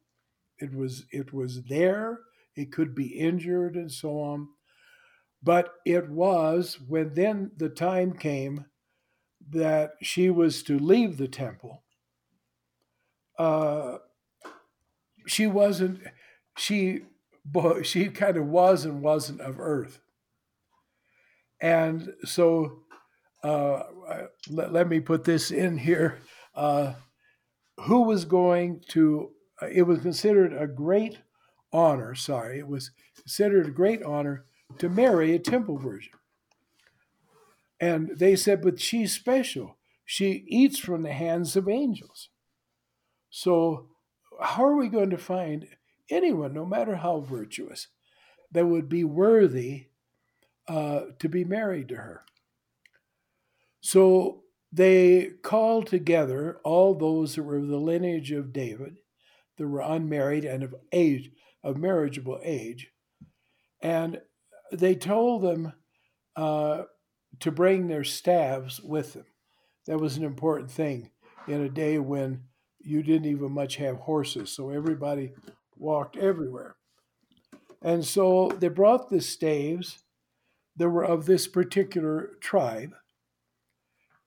it 0.60 0.74
was 0.74 1.06
it 1.12 1.34
was 1.34 1.64
there, 1.64 2.20
it 2.56 2.72
could 2.72 2.96
be 2.96 3.08
injured 3.08 3.76
and 3.76 3.92
so 3.92 4.22
on. 4.22 4.48
But 5.44 5.74
it 5.86 6.10
was 6.10 6.80
when 6.88 7.14
then 7.14 7.52
the 7.58 7.70
time 7.70 8.14
came 8.14 8.66
that 9.50 9.92
she 10.02 10.30
was 10.30 10.64
to 10.64 10.80
leave 10.80 11.18
the 11.18 11.28
temple. 11.28 11.84
Uh, 13.38 13.98
she 15.28 15.48
wasn't 15.48 16.00
she 16.58 17.02
she 17.84 18.10
kind 18.10 18.38
of 18.38 18.46
was 18.48 18.86
and 18.86 19.02
wasn't 19.02 19.42
of 19.42 19.60
earth 19.60 20.00
and 21.62 22.14
so 22.24 22.84
uh, 23.44 23.84
let, 24.50 24.74
let, 24.74 24.90
me 24.90 25.00
put 25.00 25.24
this 25.24 25.52
in 25.52 25.78
here 25.78 26.20
uh, 26.56 26.94
who 27.82 28.04
was 28.04 28.26
going 28.26 28.82
to 28.90 29.32
it 29.72 29.84
was 29.84 30.00
considered 30.00 30.54
a 30.54 30.68
great 30.68 31.20
honor 31.74 32.16
sorry 32.16 32.60
it 32.60 32.68
was 32.68 32.92
considered 33.16 33.68
a 33.68 33.72
great 33.72 34.04
honor 34.04 34.46
to 34.78 34.90
marry 34.90 35.34
a 35.34 35.40
temple 35.40 35.78
virgin. 35.78 36.14
And 37.80 38.12
they 38.18 38.36
said 38.36 38.62
but 38.62 38.80
she's 38.80 39.14
special. 39.14 39.78
She 40.06 40.46
eats 40.48 40.80
from 40.80 41.04
the 41.04 41.14
hands 41.14 41.56
of 41.56 41.68
angels. 41.68 42.30
So 43.30 43.88
how 44.42 44.66
are 44.66 44.76
we 44.76 44.88
going 44.88 45.10
to 45.10 45.18
find 45.18 45.68
anyone, 46.10 46.54
no 46.54 46.66
matter 46.66 46.96
how 46.98 47.20
virtuous, 47.20 47.88
that 48.52 48.66
would 48.66 48.88
be 48.88 49.04
worthy 49.04 49.88
uh, 50.68 51.02
to 51.20 51.28
be 51.28 51.44
married 51.44 51.90
to 51.90 51.96
her? 51.96 52.24
So 53.82 54.44
they 54.78 55.32
called 55.42 55.88
together 55.88 56.60
all 56.64 56.94
those 56.94 57.34
that 57.34 57.44
were 57.44 57.58
of 57.58 57.68
the 57.68 57.78
lineage 57.78 58.32
of 58.32 58.54
David, 58.54 58.98
that 59.58 59.68
were 59.68 59.82
unmarried 59.82 60.46
and 60.46 60.62
of 60.62 60.76
age, 60.92 61.32
of 61.64 61.78
marriageable 61.78 62.40
age, 62.44 62.92
and 63.82 64.22
they 64.72 64.94
told 64.94 65.42
them 65.42 65.74
uh, 66.36 66.84
to 67.40 67.52
bring 67.52 67.88
their 67.88 68.04
staves 68.04 68.80
with 68.80 69.14
them. 69.14 69.26
That 69.88 70.00
was 70.00 70.16
an 70.16 70.24
important 70.24 70.70
thing 70.70 71.10
in 71.48 71.62
a 71.62 71.70
day 71.70 71.98
when 71.98 72.44
you 72.80 73.02
didn't 73.02 73.32
even 73.32 73.52
much 73.52 73.78
have 73.78 73.98
horses, 73.98 74.52
so 74.52 74.70
everybody 74.70 75.32
walked 75.76 76.18
everywhere. 76.18 76.76
And 77.82 78.06
so 78.06 78.52
they 78.60 78.68
brought 78.68 79.10
the 79.10 79.22
staves 79.22 80.04
that 80.76 80.90
were 80.90 81.06
of 81.06 81.26
this 81.26 81.48
particular 81.48 82.34
tribe, 82.42 82.94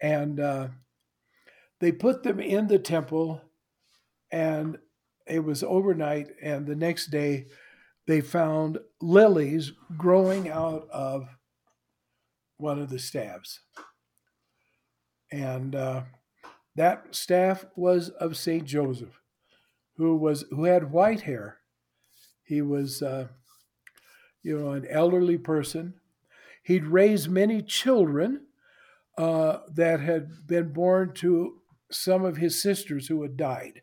and 0.00 0.40
uh, 0.40 0.68
they 1.80 1.92
put 1.92 2.22
them 2.22 2.40
in 2.40 2.68
the 2.68 2.78
temple, 2.78 3.42
and 4.30 4.78
it 5.26 5.40
was 5.40 5.62
overnight, 5.62 6.28
and 6.42 6.66
the 6.66 6.76
next 6.76 7.06
day 7.06 7.46
they 8.06 8.20
found 8.20 8.78
lilies 9.00 9.72
growing 9.96 10.48
out 10.48 10.88
of 10.90 11.28
one 12.56 12.78
of 12.78 12.90
the 12.90 12.98
staves. 12.98 13.60
And 15.32 15.74
uh, 15.74 16.02
that 16.76 17.14
staff 17.14 17.64
was 17.76 18.08
of 18.08 18.36
Saint 18.36 18.64
Joseph, 18.64 19.20
who 19.96 20.16
was 20.16 20.44
who 20.50 20.64
had 20.64 20.90
white 20.90 21.22
hair. 21.22 21.58
He 22.42 22.62
was, 22.62 23.00
uh, 23.00 23.28
you 24.42 24.58
know, 24.58 24.72
an 24.72 24.86
elderly 24.88 25.38
person. 25.38 25.94
He'd 26.64 26.84
raised 26.84 27.30
many 27.30 27.62
children 27.62 28.46
uh, 29.18 29.58
that 29.74 30.00
had 30.00 30.46
been 30.46 30.72
born 30.72 31.12
to 31.14 31.58
some 31.90 32.24
of 32.24 32.36
his 32.36 32.60
sisters 32.60 33.08
who 33.08 33.22
had 33.22 33.36
died. 33.36 33.82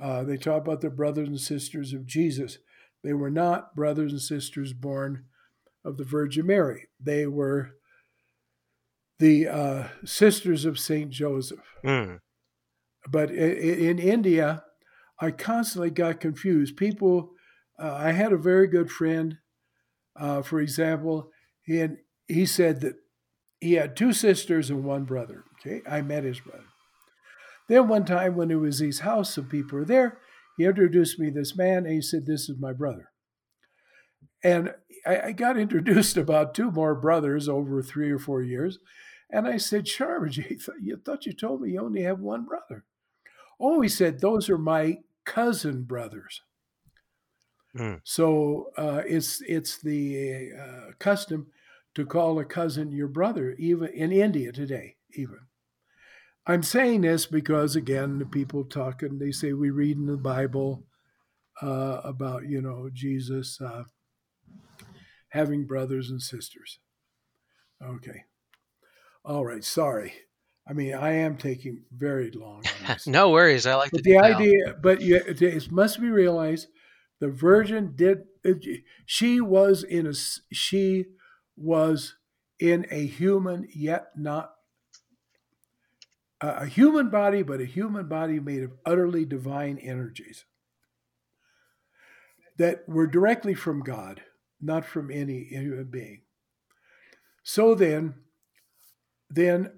Uh, 0.00 0.22
they 0.22 0.36
talk 0.36 0.62
about 0.62 0.80
the 0.80 0.90
brothers 0.90 1.28
and 1.28 1.40
sisters 1.40 1.92
of 1.92 2.06
Jesus. 2.06 2.58
They 3.02 3.12
were 3.12 3.30
not 3.30 3.74
brothers 3.74 4.12
and 4.12 4.20
sisters 4.20 4.72
born 4.72 5.24
of 5.84 5.96
the 5.96 6.04
Virgin 6.04 6.46
Mary. 6.46 6.88
They 7.00 7.26
were 7.26 7.72
the 9.18 9.48
uh, 9.48 9.88
Sisters 10.04 10.64
of 10.64 10.78
St. 10.78 11.10
Joseph. 11.10 11.58
Mm. 11.84 12.20
But 13.08 13.30
in, 13.30 13.78
in, 13.78 13.98
India, 13.98 14.62
I 15.20 15.30
constantly 15.30 15.90
got 15.90 16.20
confused. 16.20 16.76
People, 16.76 17.30
uh, 17.78 17.94
I 17.94 18.12
had 18.12 18.32
a 18.32 18.38
very 18.38 18.66
good 18.66 18.90
friend, 18.90 19.38
uh, 20.16 20.42
for 20.42 20.60
example, 20.60 21.30
he, 21.62 21.76
had, 21.76 21.96
he 22.28 22.46
said 22.46 22.80
that 22.82 22.94
he 23.60 23.74
had 23.74 23.96
two 23.96 24.12
sisters 24.12 24.70
and 24.70 24.84
one 24.84 25.04
brother. 25.04 25.44
Okay, 25.60 25.82
I 25.88 26.02
met 26.02 26.24
his 26.24 26.40
brother. 26.40 26.64
Then 27.68 27.88
one 27.88 28.04
time 28.04 28.36
when 28.36 28.48
there 28.48 28.58
was 28.58 28.78
his 28.78 29.00
house 29.00 29.36
of 29.36 29.48
people 29.48 29.78
were 29.78 29.84
there, 29.84 30.18
he 30.56 30.64
introduced 30.64 31.18
me 31.18 31.30
this 31.30 31.56
man 31.56 31.78
and 31.78 31.94
he 31.94 32.02
said, 32.02 32.26
This 32.26 32.48
is 32.48 32.58
my 32.58 32.72
brother. 32.72 33.10
And 34.42 34.74
I, 35.06 35.20
I 35.20 35.32
got 35.32 35.58
introduced 35.58 36.16
about 36.16 36.54
two 36.54 36.70
more 36.70 36.94
brothers 36.94 37.48
over 37.48 37.82
three 37.82 38.10
or 38.10 38.18
four 38.18 38.42
years. 38.42 38.78
And 39.30 39.46
I 39.46 39.58
said, 39.58 39.84
Sharmaji, 39.84 40.60
you 40.82 40.96
thought 40.96 41.26
you 41.26 41.32
told 41.32 41.60
me 41.60 41.72
you 41.72 41.80
only 41.80 42.02
have 42.02 42.20
one 42.20 42.44
brother. 42.44 42.84
Oh, 43.60 43.80
he 43.80 43.88
said, 43.88 44.20
those 44.20 44.48
are 44.48 44.58
my 44.58 44.98
cousin 45.24 45.82
brothers. 45.82 46.42
Mm. 47.76 48.00
So 48.02 48.70
uh, 48.78 49.02
it's 49.06 49.42
it's 49.42 49.78
the 49.78 50.52
uh, 50.58 50.92
custom 50.98 51.48
to 51.98 52.06
call 52.06 52.38
a 52.38 52.44
cousin 52.44 52.92
your 52.92 53.08
brother, 53.08 53.56
even 53.58 53.88
in 53.88 54.12
India 54.12 54.52
today, 54.52 54.94
even. 55.16 55.40
I'm 56.46 56.62
saying 56.62 57.00
this 57.00 57.26
because 57.26 57.74
again, 57.74 58.20
the 58.20 58.24
people 58.24 58.64
talk 58.64 59.02
and 59.02 59.20
they 59.20 59.32
say 59.32 59.52
we 59.52 59.70
read 59.70 59.96
in 59.96 60.06
the 60.06 60.16
Bible 60.16 60.84
uh, 61.60 62.00
about 62.04 62.44
you 62.48 62.62
know 62.62 62.88
Jesus 62.92 63.60
uh, 63.60 63.82
having 65.30 65.66
brothers 65.66 66.08
and 66.08 66.22
sisters. 66.22 66.78
Okay, 67.84 68.22
all 69.24 69.44
right, 69.44 69.64
sorry. 69.64 70.12
I 70.68 70.74
mean, 70.74 70.94
I 70.94 71.14
am 71.14 71.36
taking 71.36 71.82
very 71.90 72.30
long. 72.30 72.62
no 73.08 73.30
worries. 73.30 73.66
I 73.66 73.74
like 73.74 73.90
the 73.90 74.18
idea, 74.18 74.76
but 74.80 75.00
you, 75.00 75.16
it 75.26 75.72
must 75.72 76.00
be 76.00 76.10
realized 76.10 76.68
the 77.18 77.28
Virgin 77.28 77.94
did. 77.96 78.18
She 79.04 79.40
was 79.40 79.82
in 79.82 80.06
a 80.06 80.12
she 80.52 81.06
was 81.58 82.14
in 82.58 82.86
a 82.90 83.06
human 83.06 83.68
yet 83.74 84.08
not 84.16 84.52
a 86.40 86.66
human 86.66 87.10
body, 87.10 87.42
but 87.42 87.60
a 87.60 87.64
human 87.64 88.06
body 88.06 88.38
made 88.38 88.62
of 88.62 88.72
utterly 88.86 89.24
divine 89.24 89.78
energies 89.78 90.44
that 92.58 92.88
were 92.88 93.06
directly 93.06 93.54
from 93.54 93.82
God, 93.82 94.22
not 94.60 94.84
from 94.84 95.10
any 95.10 95.44
human 95.44 95.90
being. 95.90 96.22
So 97.42 97.74
then, 97.74 98.14
then 99.30 99.72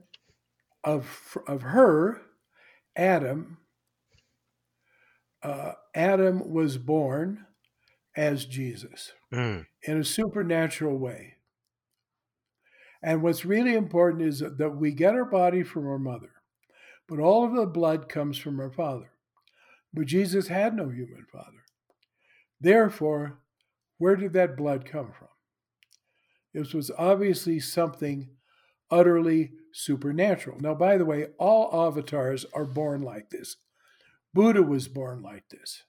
of, 0.85 1.39
of 1.47 1.63
her, 1.63 2.21
Adam, 2.97 3.59
uh, 5.43 5.73
Adam 5.95 6.53
was 6.53 6.77
born 6.77 7.47
as 8.17 8.45
Jesus 8.45 9.13
mm. 9.33 9.65
in 9.83 9.99
a 9.99 10.05
supernatural 10.05 10.99
way. 10.99 11.37
And 13.03 13.23
what's 13.23 13.45
really 13.45 13.75
important 13.75 14.23
is 14.23 14.41
that 14.41 14.77
we 14.77 14.93
get 14.93 15.15
our 15.15 15.25
body 15.25 15.63
from 15.63 15.87
our 15.87 15.99
mother, 15.99 16.33
but 17.09 17.19
all 17.19 17.45
of 17.45 17.55
the 17.55 17.67
blood 17.67 18.09
comes 18.09 18.37
from 18.37 18.61
our 18.61 18.71
father. 18.71 19.13
But 19.93 20.07
Jesus 20.07 20.49
had 20.49 20.75
no 20.75 20.89
human 20.89 21.27
father. 21.33 21.65
Therefore, 22.61 23.39
where 23.99 24.17
did 24.17 24.33
that 24.35 24.57
blood 24.57 24.85
come 24.85 25.13
from? 25.19 25.29
This 26.53 26.75
was 26.75 26.91
obviously 26.99 27.61
something 27.61 28.29
utterly 28.91 29.53
supernatural. 29.73 30.59
Now, 30.61 30.75
by 30.75 30.99
the 30.99 31.05
way, 31.05 31.29
all 31.39 31.87
avatars 31.87 32.45
are 32.53 32.65
born 32.65 33.03
like 33.03 33.31
this. 33.31 33.57
Buddha 34.35 34.63
was 34.63 34.89
born 34.89 35.23
like 35.23 35.49
this. 35.49 35.85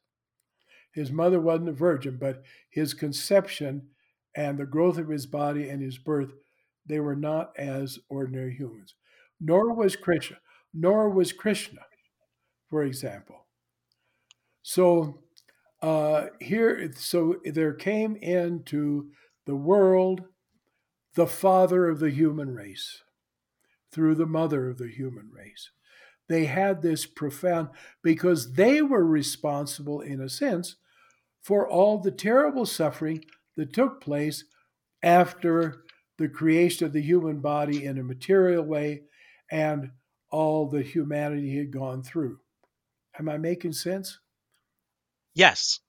His 0.94 1.12
mother 1.12 1.40
wasn't 1.40 1.70
a 1.70 1.74
virgin, 1.74 2.18
but 2.20 2.44
his 2.70 2.94
conception 2.94 3.88
and 4.36 4.58
the 4.58 4.66
growth 4.66 4.98
of 4.98 5.10
his 5.10 5.26
body 5.26 5.70
and 5.70 5.82
his 5.82 5.98
birth, 5.98 6.34
they 6.92 7.00
were 7.00 7.16
not 7.16 7.54
as 7.58 8.00
ordinary 8.10 8.54
humans. 8.54 8.96
Nor 9.40 9.74
was 9.74 9.96
Krishna, 9.96 10.38
nor 10.74 11.10
was 11.10 11.32
Krishna, 11.32 11.82
for 12.70 12.84
example. 12.84 13.48
So 14.62 15.22
uh, 15.82 16.28
here, 16.40 16.92
so 16.96 17.38
there 17.46 17.74
came 17.74 18.16
into 18.18 19.10
the 19.46 19.56
world 19.56 20.22
the 21.16 21.28
father 21.28 21.90
of 21.90 22.00
the 22.00 22.12
human 22.12 22.54
race 22.54 23.04
through 23.92 24.16
the 24.16 24.26
mother 24.26 24.70
of 24.70 24.78
the 24.78 24.88
human 24.88 25.30
race. 25.34 25.72
They 26.30 26.46
had 26.46 26.82
this 26.82 27.06
profound, 27.06 27.70
because 28.02 28.54
they 28.54 28.82
were 28.82 29.06
responsible, 29.06 30.00
in 30.00 30.22
a 30.22 30.30
sense, 30.30 30.76
for 31.42 31.68
all 31.68 31.98
the 31.98 32.12
terrible 32.12 32.66
suffering 32.66 33.26
that 33.58 33.74
took 33.74 34.00
place 34.00 34.46
after 35.04 35.84
the 36.22 36.30
creation 36.30 36.86
of 36.86 36.94
the 36.94 37.02
human 37.02 37.40
body 37.40 37.86
in 37.86 37.98
a 37.98 38.04
material 38.04 38.64
way 38.64 39.02
and 39.52 39.92
all 40.30 40.70
that 40.70 40.86
humanity 40.86 41.58
had 41.58 41.72
gone 41.72 42.04
through. 42.04 42.40
Am 43.20 43.28
I 43.28 43.38
making 43.38 43.74
sense? 43.74 44.20
Yes. 45.34 45.80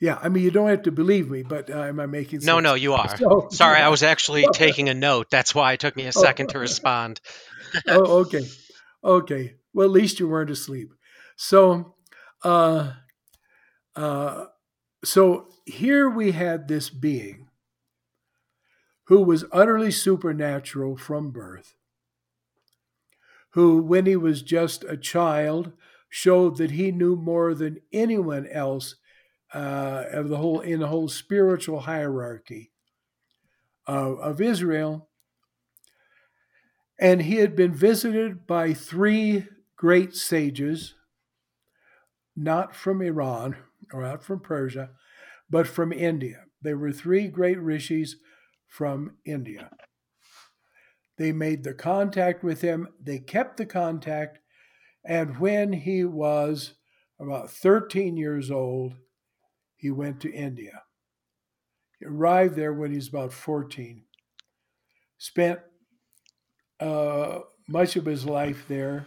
Yeah, 0.00 0.18
I 0.22 0.28
mean, 0.28 0.44
you 0.44 0.50
don't 0.50 0.68
have 0.68 0.82
to 0.82 0.92
believe 0.92 1.30
me, 1.30 1.42
but 1.42 1.70
uh, 1.70 1.82
am 1.82 2.00
I 2.00 2.06
making 2.06 2.40
sense? 2.40 2.46
No, 2.46 2.60
no, 2.60 2.74
you 2.74 2.94
are. 2.94 3.16
So, 3.16 3.48
Sorry, 3.50 3.80
I 3.80 3.88
was 3.88 4.02
actually 4.02 4.46
taking 4.52 4.88
a 4.88 4.94
note. 4.94 5.30
That's 5.30 5.54
why 5.54 5.72
it 5.72 5.80
took 5.80 5.96
me 5.96 6.06
a 6.06 6.12
second 6.12 6.50
to 6.50 6.58
respond. 6.58 7.20
oh, 7.88 8.18
okay. 8.20 8.46
Okay. 9.02 9.54
Well, 9.72 9.86
at 9.86 9.92
least 9.92 10.20
you 10.20 10.28
weren't 10.28 10.50
asleep. 10.50 10.92
So, 11.36 11.94
uh, 12.44 12.92
uh, 13.94 14.44
so 15.04 15.48
here 15.64 16.08
we 16.08 16.32
had 16.32 16.68
this 16.68 16.90
being 16.90 17.45
who 19.06 19.22
was 19.22 19.44
utterly 19.52 19.90
supernatural 19.90 20.96
from 20.96 21.30
birth, 21.30 21.74
who, 23.50 23.80
when 23.82 24.06
he 24.06 24.16
was 24.16 24.42
just 24.42 24.84
a 24.84 24.96
child, 24.96 25.72
showed 26.08 26.56
that 26.56 26.72
he 26.72 26.90
knew 26.90 27.16
more 27.16 27.54
than 27.54 27.80
anyone 27.92 28.46
else 28.48 28.96
uh, 29.54 30.04
of 30.10 30.28
the 30.28 30.36
whole 30.38 30.60
in 30.60 30.80
the 30.80 30.88
whole 30.88 31.08
spiritual 31.08 31.80
hierarchy 31.80 32.72
of, 33.86 34.18
of 34.18 34.40
Israel. 34.40 35.08
And 36.98 37.22
he 37.22 37.36
had 37.36 37.54
been 37.54 37.74
visited 37.74 38.46
by 38.46 38.72
three 38.72 39.46
great 39.76 40.14
sages, 40.14 40.94
not 42.34 42.74
from 42.74 43.02
Iran 43.02 43.56
or 43.92 44.04
out 44.04 44.22
from 44.22 44.40
Persia, 44.40 44.90
but 45.48 45.66
from 45.66 45.92
India. 45.92 46.44
They 46.62 46.74
were 46.74 46.92
three 46.92 47.28
great 47.28 47.60
rishis 47.60 48.16
from 48.68 49.16
India. 49.24 49.70
They 51.18 51.32
made 51.32 51.64
the 51.64 51.74
contact 51.74 52.44
with 52.44 52.60
him, 52.60 52.88
they 53.00 53.18
kept 53.18 53.56
the 53.56 53.66
contact, 53.66 54.38
and 55.04 55.38
when 55.38 55.72
he 55.72 56.04
was 56.04 56.74
about 57.20 57.50
13 57.50 58.16
years 58.16 58.50
old, 58.50 58.94
he 59.76 59.90
went 59.90 60.20
to 60.20 60.32
India. 60.32 60.82
He 61.98 62.06
arrived 62.06 62.56
there 62.56 62.72
when 62.72 62.90
he 62.90 62.96
was 62.96 63.08
about 63.08 63.32
14. 63.32 64.02
Spent 65.18 65.60
uh, 66.80 67.38
much 67.68 67.96
of 67.96 68.04
his 68.04 68.26
life 68.26 68.64
there 68.68 69.06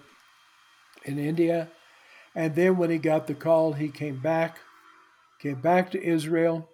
in 1.06 1.20
India. 1.20 1.70
And 2.36 2.56
then 2.56 2.78
when 2.78 2.90
he 2.90 2.98
got 2.98 3.28
the 3.28 3.34
call, 3.34 3.74
he 3.74 3.90
came 3.90 4.20
back, 4.20 4.60
came 5.40 5.62
back 5.62 5.92
to 5.92 6.04
Israel. 6.04 6.70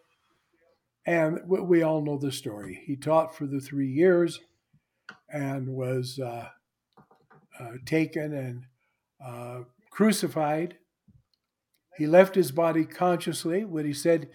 And 1.05 1.41
we 1.47 1.83
all 1.83 2.01
know 2.01 2.17
the 2.17 2.31
story. 2.31 2.81
He 2.85 2.95
taught 2.95 3.35
for 3.35 3.45
the 3.45 3.59
three 3.59 3.91
years 3.91 4.39
and 5.29 5.67
was 5.67 6.19
uh, 6.19 6.49
uh, 7.59 7.71
taken 7.85 8.33
and 8.33 8.63
uh, 9.23 9.65
crucified 9.91 10.77
he 11.95 12.07
left 12.07 12.35
his 12.35 12.51
body 12.51 12.85
consciously 12.85 13.63
when 13.63 13.85
he 13.85 13.93
said, 13.93 14.29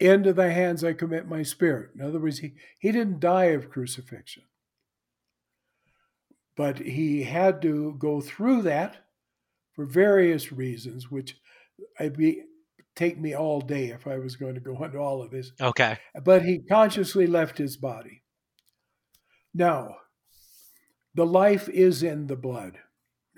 Into 0.00 0.32
thy 0.32 0.48
hands 0.48 0.82
I 0.82 0.92
commit 0.94 1.28
my 1.28 1.42
spirit. 1.42 1.90
In 1.94 2.00
other 2.02 2.18
words, 2.18 2.38
he, 2.38 2.54
he 2.78 2.90
didn't 2.90 3.20
die 3.20 3.46
of 3.46 3.70
crucifixion. 3.70 4.44
But 6.56 6.78
he 6.78 7.24
had 7.24 7.60
to 7.62 7.96
go 7.98 8.20
through 8.20 8.62
that 8.62 9.04
for 9.74 9.84
various 9.84 10.52
reasons, 10.52 11.10
which 11.10 11.36
I'd 12.00 12.16
be 12.16 12.44
take 12.96 13.20
me 13.20 13.34
all 13.34 13.60
day 13.60 13.88
if 13.88 14.06
I 14.06 14.18
was 14.18 14.34
going 14.34 14.54
to 14.54 14.60
go 14.60 14.74
into 14.82 14.98
all 14.98 15.22
of 15.22 15.30
this. 15.30 15.52
Okay. 15.60 15.98
But 16.24 16.44
he 16.44 16.60
consciously 16.68 17.26
left 17.26 17.58
his 17.58 17.76
body. 17.76 18.22
Now, 19.54 19.96
the 21.14 21.26
life 21.26 21.68
is 21.68 22.02
in 22.02 22.26
the 22.26 22.36
blood. 22.36 22.78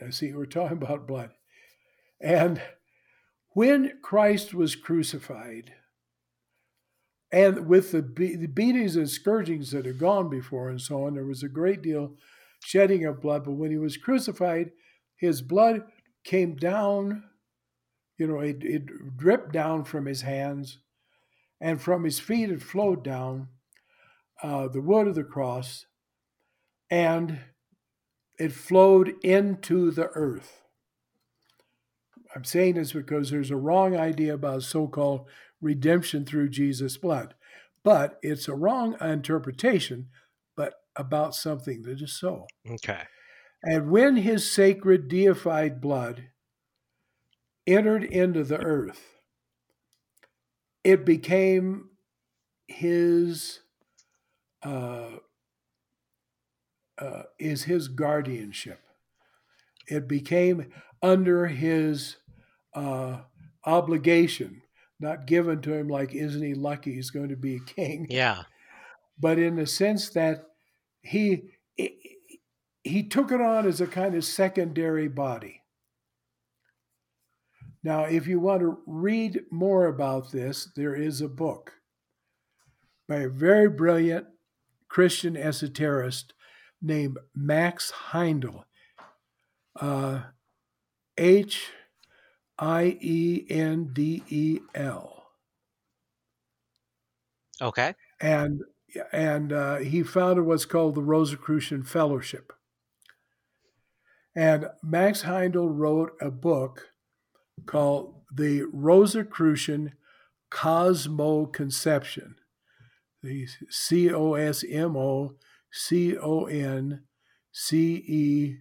Now, 0.01 0.11
see, 0.11 0.33
we're 0.33 0.47
talking 0.47 0.77
about 0.83 1.07
blood. 1.07 1.31
And 2.21 2.61
when 3.51 3.99
Christ 4.03 4.55
was 4.55 4.75
crucified, 4.75 5.75
and 7.31 7.67
with 7.67 7.93
the, 7.93 8.03
be- 8.03 8.37
the 8.37 8.47
beatings 8.47 8.97
and 8.97 9.09
scourgings 9.09 9.71
that 9.73 9.85
had 9.85 9.99
gone 9.99 10.31
before 10.31 10.71
and 10.71 10.81
so 10.81 11.05
on, 11.05 11.15
there 11.15 11.27
was 11.27 11.43
a 11.43 11.49
great 11.49 11.83
deal 11.83 12.15
shedding 12.65 13.05
of 13.05 13.21
blood. 13.21 13.45
But 13.45 13.53
when 13.53 13.71
he 13.71 13.77
was 13.77 13.97
crucified, 13.97 14.73
his 15.17 15.43
blood 15.43 15.83
came 16.25 16.57
down, 16.57 17.25
you 18.19 18.27
know, 18.27 18.41
it, 18.41 18.59
it 18.63 19.17
dripped 19.17 19.53
down 19.53 19.85
from 19.85 20.07
his 20.07 20.23
hands, 20.23 20.79
and 21.61 21.81
from 21.81 22.05
his 22.05 22.19
feet 22.19 22.51
it 22.51 22.63
flowed 22.63 23.05
down 23.05 23.49
uh, 24.43 24.69
the 24.69 24.81
wood 24.81 25.07
of 25.07 25.15
the 25.15 25.25
cross, 25.25 25.87
and 26.91 27.39
it 28.39 28.53
flowed 28.53 29.15
into 29.23 29.91
the 29.91 30.09
earth. 30.15 30.63
I'm 32.35 32.45
saying 32.45 32.75
this 32.75 32.93
because 32.93 33.31
there's 33.31 33.51
a 33.51 33.57
wrong 33.57 33.97
idea 33.97 34.35
about 34.35 34.63
so 34.63 34.87
called 34.87 35.27
redemption 35.61 36.25
through 36.25 36.51
Jesus' 36.51 36.97
blood. 36.97 37.35
But 37.83 38.19
it's 38.23 38.49
a 38.49 38.55
wrong 38.55 38.97
interpretation, 39.01 40.09
but 40.57 40.75
about 40.97 41.35
something 41.35 41.83
that 41.83 42.03
is 42.03 42.19
so. 42.19 42.47
Okay. 42.71 43.03
And 43.63 43.91
when 43.91 44.17
his 44.17 44.51
sacred 44.51 45.09
deified 45.09 45.81
blood 45.81 46.25
entered 47.69 48.03
into 48.03 48.43
the 48.43 48.59
earth, 48.59 49.21
it 50.83 51.05
became 51.05 51.91
his 52.67 53.61
uh, 54.63 55.19
uh, 56.99 57.23
is 57.39 57.65
his 57.65 57.89
guardianship. 57.89 58.81
It 59.87 60.09
became 60.09 60.73
under 61.03 61.47
his 61.47 62.17
uh, 62.75 63.19
obligation, 63.65 64.63
not 64.99 65.27
given 65.27 65.61
to 65.63 65.75
him 65.75 65.89
like, 65.89 66.15
isn't 66.15 66.43
he 66.43 66.55
lucky 66.55 66.95
he's 66.95 67.11
going 67.11 67.29
to 67.29 67.37
be 67.37 67.57
a 67.57 67.61
king? 67.61 68.07
Yeah. 68.11 68.43
But 69.19 69.39
in 69.39 69.57
the 69.57 69.67
sense 69.67 70.11
that 70.11 70.47
he 71.03 71.51
he 72.83 73.03
took 73.03 73.31
it 73.31 73.41
on 73.41 73.67
as 73.67 73.81
a 73.81 73.87
kind 73.87 74.15
of 74.15 74.25
secondary 74.25 75.09
body. 75.09 75.63
Now, 77.83 78.05
if 78.05 78.27
you 78.27 78.41
want 78.41 78.61
to 78.61 78.79
read 78.87 79.43
more 79.51 79.87
about 79.87 80.33
this, 80.33 80.69
there 80.75 80.95
is 80.95 81.21
a 81.21 81.29
book 81.29 81.73
by 83.09 83.17
a 83.17 83.29
very 83.29 83.69
brilliant 83.69 84.27
Christian 84.89 85.35
esoterist 85.35 86.33
named 86.83 87.19
Max 87.35 87.93
Heindel. 88.11 88.65
Uh, 89.81 90.23
H 91.17 91.71
I 92.59 92.97
E 93.01 93.47
N 93.49 93.91
D 93.93 94.23
E 94.29 94.61
L. 94.75 95.27
Okay. 97.61 97.95
And 98.21 98.63
and 99.13 99.53
uh, 99.53 99.77
he 99.77 100.03
founded 100.03 100.45
what's 100.45 100.65
called 100.65 100.95
the 100.95 101.03
Rosicrucian 101.03 101.83
Fellowship. 101.85 102.53
And 104.35 104.69
Max 104.83 105.23
Heindel 105.23 105.69
wrote 105.71 106.13
a 106.21 106.31
book 106.31 106.88
called 107.67 108.15
The 108.33 108.65
Rosicrucian 108.73 109.93
Cosmo 110.51 111.47
Conception. 111.47 112.37
The 113.23 113.47
C 113.69 114.13
O 114.13 114.35
S 114.35 114.65
M 114.69 114.97
O 114.97 115.33
C 115.73 116.17
O 116.17 116.45
N 116.45 117.03
C 117.53 117.95
E 118.07 118.57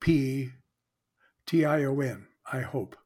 P 0.00 0.50
T 1.46 1.64
I 1.64 1.84
O 1.84 2.00
N, 2.00 2.26
I 2.52 2.60
hope. 2.60 2.96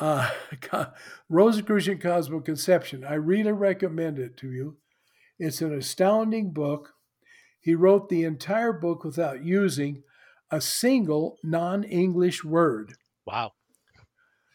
Uh, 0.00 0.30
Rosicrucian 1.28 1.98
Cosmo 2.00 2.40
Conception. 2.40 3.04
I 3.04 3.14
really 3.14 3.52
recommend 3.52 4.18
it 4.18 4.36
to 4.38 4.50
you. 4.50 4.78
It's 5.38 5.62
an 5.62 5.72
astounding 5.72 6.52
book. 6.52 6.94
He 7.60 7.74
wrote 7.74 8.08
the 8.08 8.24
entire 8.24 8.72
book 8.72 9.04
without 9.04 9.44
using 9.44 10.02
a 10.50 10.60
single 10.60 11.38
non 11.42 11.84
English 11.84 12.44
word. 12.44 12.94
Wow. 13.26 13.52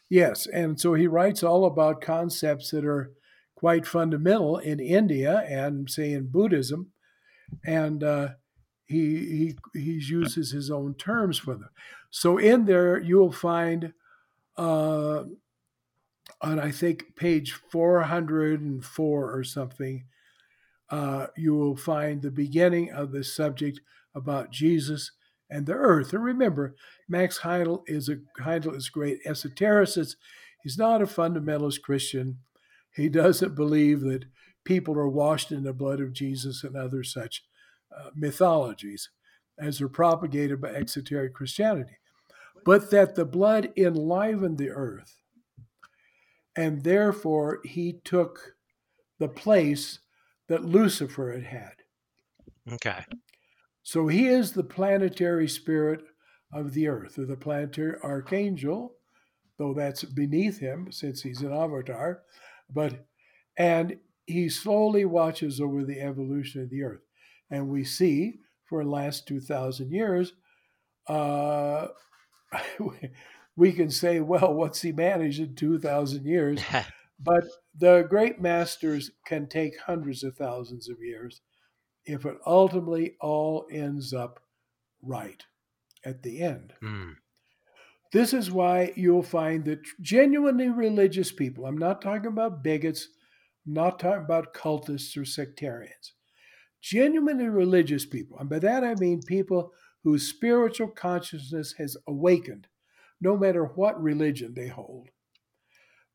Yes, 0.10 0.48
and 0.48 0.80
so 0.80 0.96
he 0.96 1.08
writes 1.08 1.44
all 1.44 1.66
about 1.66 2.02
concepts 2.02 2.72
that 2.72 2.84
are 2.84 3.12
quite 3.56 3.86
fundamental 3.86 4.58
in 4.58 4.80
India 4.80 5.46
and, 5.48 5.90
say, 5.90 6.14
in 6.14 6.32
Buddhism. 6.32 6.92
And 7.66 8.04
uh, 8.04 8.30
he, 8.86 9.56
he, 9.74 9.80
he 9.80 9.92
uses 9.92 10.52
his 10.52 10.72
own 10.72 10.96
terms 10.96 11.38
for 11.38 11.54
them. 11.54 11.70
So 12.10 12.38
in 12.38 12.66
there, 12.66 13.00
you'll 13.00 13.32
find 13.32 13.94
uh, 14.58 15.24
on, 16.42 16.60
I 16.60 16.72
think, 16.72 17.16
page 17.16 17.52
404 17.52 19.38
or 19.38 19.44
something, 19.44 20.06
uh, 20.90 21.28
you 21.38 21.54
will 21.54 21.76
find 21.76 22.22
the 22.22 22.32
beginning 22.32 22.92
of 22.92 23.12
the 23.12 23.24
subject 23.24 23.80
about 24.16 24.52
Jesus 24.52 25.12
and 25.50 25.66
the 25.66 25.74
earth. 25.74 26.14
And 26.14 26.24
remember, 26.24 26.76
Max 27.08 27.40
Heindel 27.40 27.84
is 27.88 28.10
a 28.10 28.18
Heindel 28.42 28.76
is 28.76 28.90
great 28.90 29.24
esotericist. 29.26 30.16
He's 30.64 30.78
not 30.78 31.02
a 31.02 31.06
fundamentalist 31.06 31.82
Christian. 31.82 32.40
He 32.94 33.10
doesn't 33.10 33.56
believe 33.56 34.02
that 34.02 34.26
people 34.64 34.98
are 34.98 35.10
washed 35.10 35.52
in 35.52 35.64
the 35.64 35.74
blood 35.74 36.02
of 36.02 36.14
Jesus 36.14 36.64
and 36.64 36.76
other 36.76 37.04
such 37.04 37.44
uh, 37.98 38.10
mythologies 38.16 39.10
as 39.58 39.82
are 39.82 39.90
propagated 39.90 40.62
by 40.62 40.70
exoteric 40.70 41.34
Christianity, 41.34 41.98
but 42.66 42.92
that 42.92 43.16
the 43.16 43.26
blood 43.26 43.72
enlivened 43.78 44.58
the 44.58 44.70
earth. 44.70 45.22
And 46.56 46.84
therefore, 46.84 47.60
he 47.64 48.00
took 48.04 48.56
the 49.18 49.28
place 49.28 50.00
that 50.48 50.66
Lucifer 50.66 51.32
had 51.32 51.44
had. 51.44 51.74
Okay. 52.74 53.06
So 53.90 54.06
he 54.06 54.28
is 54.28 54.52
the 54.52 54.64
planetary 54.64 55.48
spirit 55.48 56.02
of 56.54 56.74
the 56.74 56.88
earth, 56.88 57.18
or 57.18 57.26
the 57.26 57.36
planetary 57.36 57.96
archangel, 58.04 58.94
though 59.58 59.74
that's 59.74 60.04
beneath 60.04 60.60
him 60.60 60.92
since 60.92 61.24
he's 61.24 61.42
an 61.42 61.52
avatar. 61.52 62.22
But 62.72 63.08
and 63.58 63.98
he 64.28 64.48
slowly 64.48 65.06
watches 65.06 65.60
over 65.60 65.84
the 65.84 66.02
evolution 66.02 66.62
of 66.62 66.70
the 66.70 66.84
earth. 66.84 67.02
And 67.50 67.68
we 67.68 67.84
see 67.84 68.36
for 68.66 68.84
the 68.84 68.92
last 68.92 69.28
2,000 69.28 69.92
years, 69.92 70.34
uh, 71.08 71.88
we 73.56 73.72
can 73.72 73.90
say, 73.90 74.20
well, 74.20 74.54
what's 74.54 74.84
he 74.84 74.92
managed 74.92 75.40
in 75.40 75.56
2,000 75.56 76.28
years? 76.28 76.62
but 77.20 77.44
the 77.76 78.06
great 78.08 78.40
masters 78.40 79.10
can 79.26 79.48
take 79.48 79.80
hundreds 79.80 80.24
of 80.24 80.36
thousands 80.36 80.90
of 80.90 80.98
years 81.02 81.42
if 82.10 82.26
it 82.26 82.38
ultimately 82.46 83.16
all 83.22 83.68
ends 83.72 84.14
up 84.14 84.40
right 85.02 85.44
at 86.04 86.24
the 86.24 86.42
end. 86.42 86.74
Mm. 86.84 87.16
This 88.12 88.34
is 88.34 88.52
why 88.52 88.92
you'll 88.96 89.22
find 89.22 89.64
that 89.66 89.86
genuinely 90.02 90.70
religious 90.70 91.32
people, 91.32 91.66
I'm 91.68 91.78
not 91.78 92.02
talking 92.02 92.26
about 92.26 92.64
bigots, 92.64 93.08
I'm 93.68 93.74
not 93.74 94.00
talking 94.00 94.24
about 94.24 94.56
cultists 94.56 95.16
or 95.16 95.26
sectarians, 95.26 96.14
genuinely 96.82 97.48
religious 97.48 98.08
people, 98.08 98.40
and 98.40 98.50
by 98.50 98.58
that 98.60 98.84
I 98.84 98.96
mean 98.96 99.22
people 99.22 99.72
whose 100.04 100.28
spiritual 100.28 100.88
consciousness 100.88 101.76
has 101.78 101.96
awakened, 102.08 102.68
no 103.22 103.38
matter 103.38 103.66
what 103.66 104.02
religion 104.02 104.56
they 104.56 104.70
hold, 104.70 105.10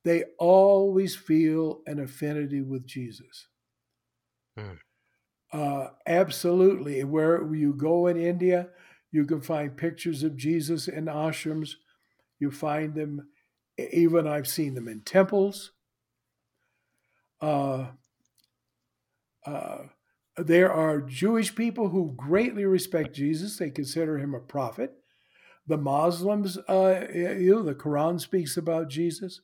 they 0.04 0.24
always 0.38 1.14
feel 1.14 1.82
an 1.86 2.00
affinity 2.00 2.62
with 2.62 2.84
Jesus. 2.84 3.46
Mm. 4.58 4.78
Uh, 5.52 5.88
absolutely. 6.06 7.04
Where 7.04 7.54
you 7.54 7.74
go 7.74 8.06
in 8.06 8.16
India, 8.16 8.68
you 9.12 9.24
can 9.24 9.40
find 9.40 9.76
pictures 9.76 10.22
of 10.22 10.36
Jesus 10.36 10.88
in 10.88 11.04
ashrams. 11.04 11.74
You 12.40 12.50
find 12.50 12.94
them, 12.94 13.28
even 13.78 14.26
I've 14.26 14.48
seen 14.48 14.74
them 14.74 14.88
in 14.88 15.02
temples. 15.02 15.70
Uh, 17.40 17.86
uh, 19.46 19.78
there 20.36 20.72
are 20.72 21.00
Jewish 21.00 21.54
people 21.54 21.90
who 21.90 22.14
greatly 22.16 22.64
respect 22.64 23.14
Jesus. 23.14 23.56
They 23.56 23.70
consider 23.70 24.18
him 24.18 24.34
a 24.34 24.40
prophet. 24.40 24.94
The 25.66 25.76
Muslims, 25.76 26.58
uh, 26.68 27.06
you 27.14 27.54
know, 27.54 27.62
the 27.62 27.74
Quran 27.74 28.20
speaks 28.20 28.56
about 28.56 28.88
Jesus. 28.88 29.40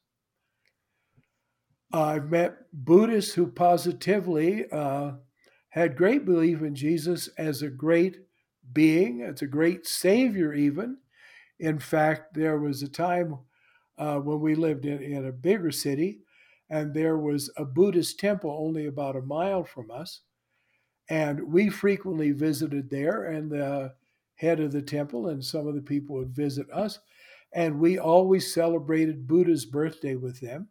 I've 1.93 2.31
met 2.31 2.57
Buddhists 2.73 3.35
who 3.35 3.47
positively 3.47 4.71
uh, 4.71 5.13
had 5.71 5.97
great 5.97 6.25
belief 6.25 6.63
in 6.63 6.75
Jesus 6.75 7.29
as 7.39 7.63
a 7.63 7.69
great 7.69 8.19
being, 8.73 9.23
as 9.23 9.43
a 9.43 9.47
great 9.47 9.87
savior, 9.87 10.53
even. 10.53 10.99
In 11.59 11.79
fact, 11.79 12.35
there 12.35 12.59
was 12.59 12.83
a 12.83 12.89
time 12.89 13.39
uh, 13.99 14.17
when 14.17 14.41
we 14.41 14.55
lived 14.55 14.85
in, 14.85 15.03
in 15.03 15.27
a 15.27 15.33
bigger 15.33 15.71
city, 15.71 16.21
and 16.69 16.95
there 16.95 17.19
was 17.19 17.51
a 17.57 17.65
Buddhist 17.65 18.19
temple 18.19 18.57
only 18.59 18.87
about 18.87 19.17
a 19.17 19.23
mile 19.23 19.65
from 19.65 19.91
us. 19.91 20.21
And 21.09 21.53
we 21.53 21.69
frequently 21.69 22.31
visited 22.31 22.89
there, 22.89 23.25
and 23.25 23.51
the 23.51 23.95
head 24.41 24.59
of 24.59 24.73
the 24.73 24.83
temple 24.83 25.29
and 25.29 25.45
some 25.45 25.67
of 25.67 25.75
the 25.75 25.83
people 25.83 26.17
would 26.17 26.35
visit 26.35 26.67
us. 26.73 26.99
And 27.53 27.79
we 27.79 27.99
always 27.99 28.55
celebrated 28.55 29.27
Buddha's 29.27 29.67
birthday 29.67 30.15
with 30.15 30.41
them. 30.41 30.69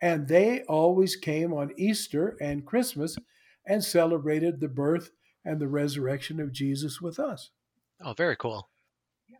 And 0.00 0.28
they 0.28 0.62
always 0.62 1.16
came 1.16 1.52
on 1.52 1.72
Easter 1.76 2.36
and 2.40 2.66
Christmas 2.66 3.16
and 3.66 3.82
celebrated 3.82 4.60
the 4.60 4.68
birth 4.68 5.10
and 5.44 5.60
the 5.60 5.68
resurrection 5.68 6.40
of 6.40 6.52
Jesus 6.52 7.00
with 7.00 7.18
us. 7.18 7.50
Oh, 8.02 8.12
very 8.12 8.36
cool. 8.36 8.68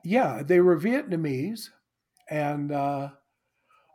Yeah, 0.05 0.43
they 0.45 0.61
were 0.61 0.79
Vietnamese. 0.79 1.71
And 2.31 2.73
uh, 2.73 3.11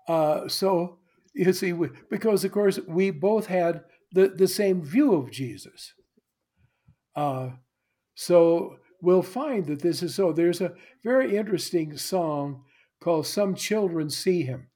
uh, 0.07 0.47
so, 0.47 0.99
you 1.33 1.53
see, 1.53 1.73
we, 1.73 1.89
because 2.09 2.43
of 2.43 2.51
course 2.51 2.79
we 2.87 3.11
both 3.11 3.47
had 3.47 3.83
the, 4.11 4.29
the 4.29 4.47
same 4.47 4.83
view 4.83 5.13
of 5.13 5.31
Jesus. 5.31 5.93
Uh, 7.15 7.49
so 8.15 8.77
we'll 9.01 9.21
find 9.21 9.65
that 9.67 9.81
this 9.81 10.03
is 10.03 10.15
so. 10.15 10.31
There's 10.31 10.61
a 10.61 10.73
very 11.03 11.37
interesting 11.37 11.97
song 11.97 12.63
called 13.01 13.27
Some 13.27 13.55
Children 13.55 14.09
See 14.09 14.43
Him. 14.43 14.67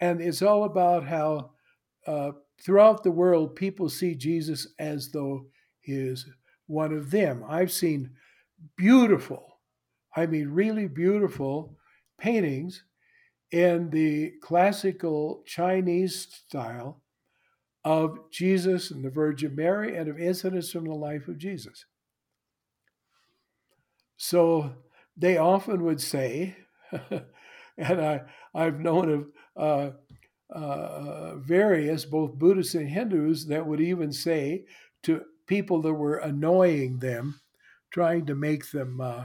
And 0.00 0.20
it's 0.20 0.42
all 0.42 0.64
about 0.64 1.06
how 1.06 1.50
uh, 2.06 2.32
throughout 2.64 3.02
the 3.02 3.10
world, 3.10 3.56
people 3.56 3.88
see 3.88 4.14
Jesus 4.14 4.68
as 4.78 5.10
though 5.10 5.46
he 5.80 5.92
is 5.92 6.26
one 6.66 6.92
of 6.92 7.10
them. 7.10 7.44
I've 7.48 7.72
seen 7.72 8.10
beautiful, 8.76 9.58
I 10.14 10.26
mean, 10.26 10.48
really 10.48 10.86
beautiful 10.86 11.76
paintings 12.18 12.84
in 13.50 13.90
the 13.90 14.32
classical 14.42 15.42
Chinese 15.46 16.28
style 16.46 17.02
of 17.84 18.30
Jesus 18.30 18.90
and 18.90 19.04
the 19.04 19.10
Virgin 19.10 19.56
Mary 19.56 19.96
and 19.96 20.08
of 20.08 20.18
incidents 20.18 20.70
from 20.70 20.84
the 20.84 20.94
life 20.94 21.28
of 21.28 21.38
Jesus. 21.38 21.86
So 24.16 24.74
they 25.16 25.38
often 25.38 25.82
would 25.84 26.00
say, 26.00 26.56
and 27.78 28.00
I, 28.00 28.20
I've 28.54 28.78
known 28.78 29.10
of 29.10 29.26
uh, 29.56 29.90
uh, 30.52 31.36
various, 31.36 32.04
both 32.04 32.34
Buddhists 32.34 32.74
and 32.74 32.88
Hindus, 32.88 33.46
that 33.46 33.66
would 33.66 33.80
even 33.80 34.12
say 34.12 34.64
to 35.02 35.24
people 35.46 35.80
that 35.82 35.94
were 35.94 36.16
annoying 36.16 36.98
them, 36.98 37.40
trying 37.90 38.26
to 38.26 38.34
make 38.34 38.70
them 38.70 39.00
uh, 39.00 39.24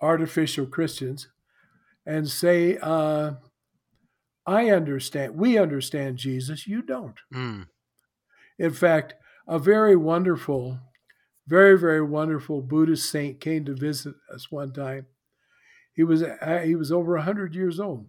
artificial 0.00 0.66
Christians, 0.66 1.28
and 2.04 2.28
say, 2.28 2.78
uh, 2.80 3.32
I 4.46 4.70
understand, 4.70 5.36
we 5.36 5.58
understand 5.58 6.18
Jesus, 6.18 6.66
you 6.66 6.82
don't. 6.82 7.18
Mm. 7.34 7.66
In 8.58 8.70
fact, 8.70 9.14
a 9.48 9.58
very 9.58 9.96
wonderful, 9.96 10.78
very, 11.46 11.78
very 11.78 12.02
wonderful 12.02 12.62
Buddhist 12.62 13.10
saint 13.10 13.40
came 13.40 13.64
to 13.64 13.74
visit 13.74 14.14
us 14.32 14.50
one 14.50 14.72
time. 14.72 15.06
He 15.94 16.04
was, 16.04 16.22
uh, 16.22 16.62
he 16.64 16.74
was 16.74 16.92
over 16.92 17.14
100 17.14 17.54
years 17.54 17.80
old 17.80 18.06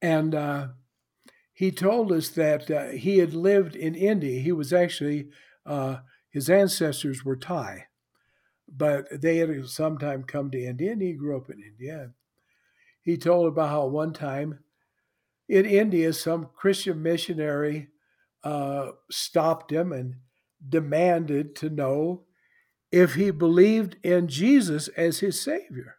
and 0.00 0.34
uh, 0.34 0.68
he 1.52 1.72
told 1.72 2.12
us 2.12 2.28
that 2.30 2.70
uh, 2.70 2.88
he 2.88 3.18
had 3.18 3.34
lived 3.34 3.74
in 3.74 3.94
India. 3.94 4.40
He 4.40 4.52
was 4.52 4.72
actually, 4.72 5.28
uh, 5.66 5.98
his 6.30 6.48
ancestors 6.48 7.24
were 7.24 7.36
Thai, 7.36 7.86
but 8.68 9.06
they 9.10 9.38
had 9.38 9.68
sometime 9.68 10.22
come 10.24 10.50
to 10.52 10.62
India, 10.62 10.92
and 10.92 11.02
he 11.02 11.14
grew 11.14 11.36
up 11.36 11.50
in 11.50 11.60
India. 11.60 12.12
He 13.02 13.16
told 13.16 13.48
about 13.48 13.70
how 13.70 13.86
one 13.86 14.12
time 14.12 14.60
in 15.48 15.64
India, 15.64 16.12
some 16.12 16.50
Christian 16.54 17.02
missionary 17.02 17.88
uh, 18.44 18.90
stopped 19.10 19.72
him 19.72 19.92
and 19.92 20.16
demanded 20.68 21.56
to 21.56 21.70
know 21.70 22.24
if 22.92 23.14
he 23.14 23.30
believed 23.30 23.96
in 24.02 24.28
Jesus 24.28 24.88
as 24.88 25.20
his 25.20 25.40
Savior. 25.40 25.96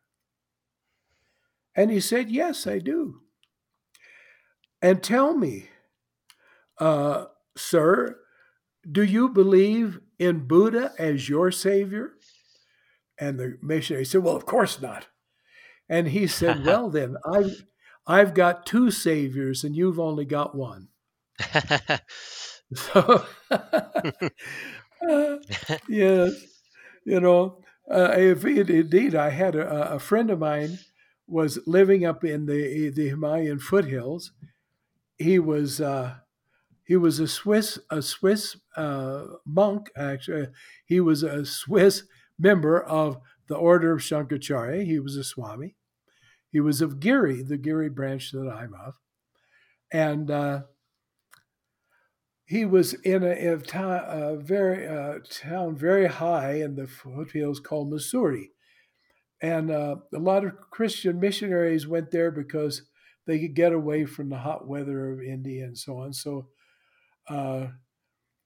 And 1.75 1.91
he 1.91 1.99
said, 1.99 2.29
Yes, 2.29 2.67
I 2.67 2.79
do. 2.79 3.21
And 4.81 5.03
tell 5.03 5.35
me, 5.35 5.69
uh, 6.79 7.25
sir, 7.57 8.17
do 8.89 9.03
you 9.03 9.29
believe 9.29 9.99
in 10.17 10.47
Buddha 10.47 10.93
as 10.97 11.27
your 11.27 11.51
Savior? 11.51 12.13
And 13.19 13.39
the 13.39 13.57
missionary 13.61 14.05
said, 14.05 14.23
Well, 14.23 14.35
of 14.35 14.45
course 14.45 14.81
not. 14.81 15.07
And 15.89 16.07
he 16.07 16.27
said, 16.27 16.65
Well, 16.65 16.89
then, 16.89 17.17
I've, 17.25 17.65
I've 18.07 18.33
got 18.33 18.65
two 18.65 18.91
Saviors 18.91 19.63
and 19.63 19.75
you've 19.75 19.99
only 19.99 20.25
got 20.25 20.55
one. 20.55 20.87
so, 22.73 23.25
uh, 25.07 25.37
yes, 25.87 26.31
you 27.05 27.19
know, 27.19 27.61
uh, 27.89 28.13
if 28.17 28.45
indeed 28.45 29.15
I 29.15 29.29
had 29.29 29.55
a, 29.55 29.93
a, 29.93 29.99
friend 29.99 30.29
of 30.29 30.39
mine 30.39 30.79
was 31.27 31.59
living 31.65 32.05
up 32.05 32.23
in 32.23 32.45
the 32.45 32.89
the 32.89 33.09
Himalayan 33.09 33.59
foothills. 33.59 34.31
He 35.19 35.37
was 35.37 35.81
uh, 35.81 36.15
he 36.85 36.95
was 36.95 37.19
a 37.19 37.27
Swiss 37.27 37.77
a 37.91 38.01
Swiss 38.01 38.55
uh, 38.75 39.25
monk. 39.45 39.91
Actually, 39.95 40.47
he 40.85 40.99
was 40.99 41.21
a 41.21 41.45
Swiss 41.45 42.03
member 42.39 42.81
of 42.81 43.19
the 43.47 43.55
Order 43.55 43.93
of 43.93 44.01
Shankaracharya. 44.01 44.85
He 44.85 44.99
was 44.99 45.17
a 45.17 45.23
Swami. 45.23 45.75
He 46.51 46.59
was 46.59 46.81
of 46.81 46.99
Giri, 46.99 47.43
the 47.43 47.57
Giri 47.57 47.89
branch 47.89 48.31
that 48.31 48.49
I'm 48.49 48.73
of, 48.73 48.95
and 49.91 50.31
uh, 50.31 50.61
he 52.45 52.65
was 52.65 52.95
in 52.95 53.23
a, 53.23 53.53
a, 53.53 53.57
town, 53.57 54.01
a 54.07 54.35
very 54.37 54.87
uh, 54.87 55.19
town 55.29 55.75
very 55.75 56.07
high 56.07 56.53
in 56.53 56.75
the 56.75 56.87
foothills 56.87 57.59
called 57.59 57.91
Mussoorie, 57.91 58.49
and 59.41 59.69
uh, 59.69 59.97
a 60.11 60.17
lot 60.17 60.45
of 60.45 60.53
Christian 60.71 61.19
missionaries 61.19 61.85
went 61.87 62.09
there 62.09 62.31
because 62.31 62.81
they 63.29 63.39
could 63.39 63.53
get 63.53 63.73
away 63.73 64.05
from 64.05 64.29
the 64.29 64.39
hot 64.39 64.67
weather 64.67 65.11
of 65.11 65.21
India 65.21 65.63
and 65.63 65.77
so 65.77 65.99
on. 65.99 66.11
So 66.11 66.47
uh, 67.29 67.67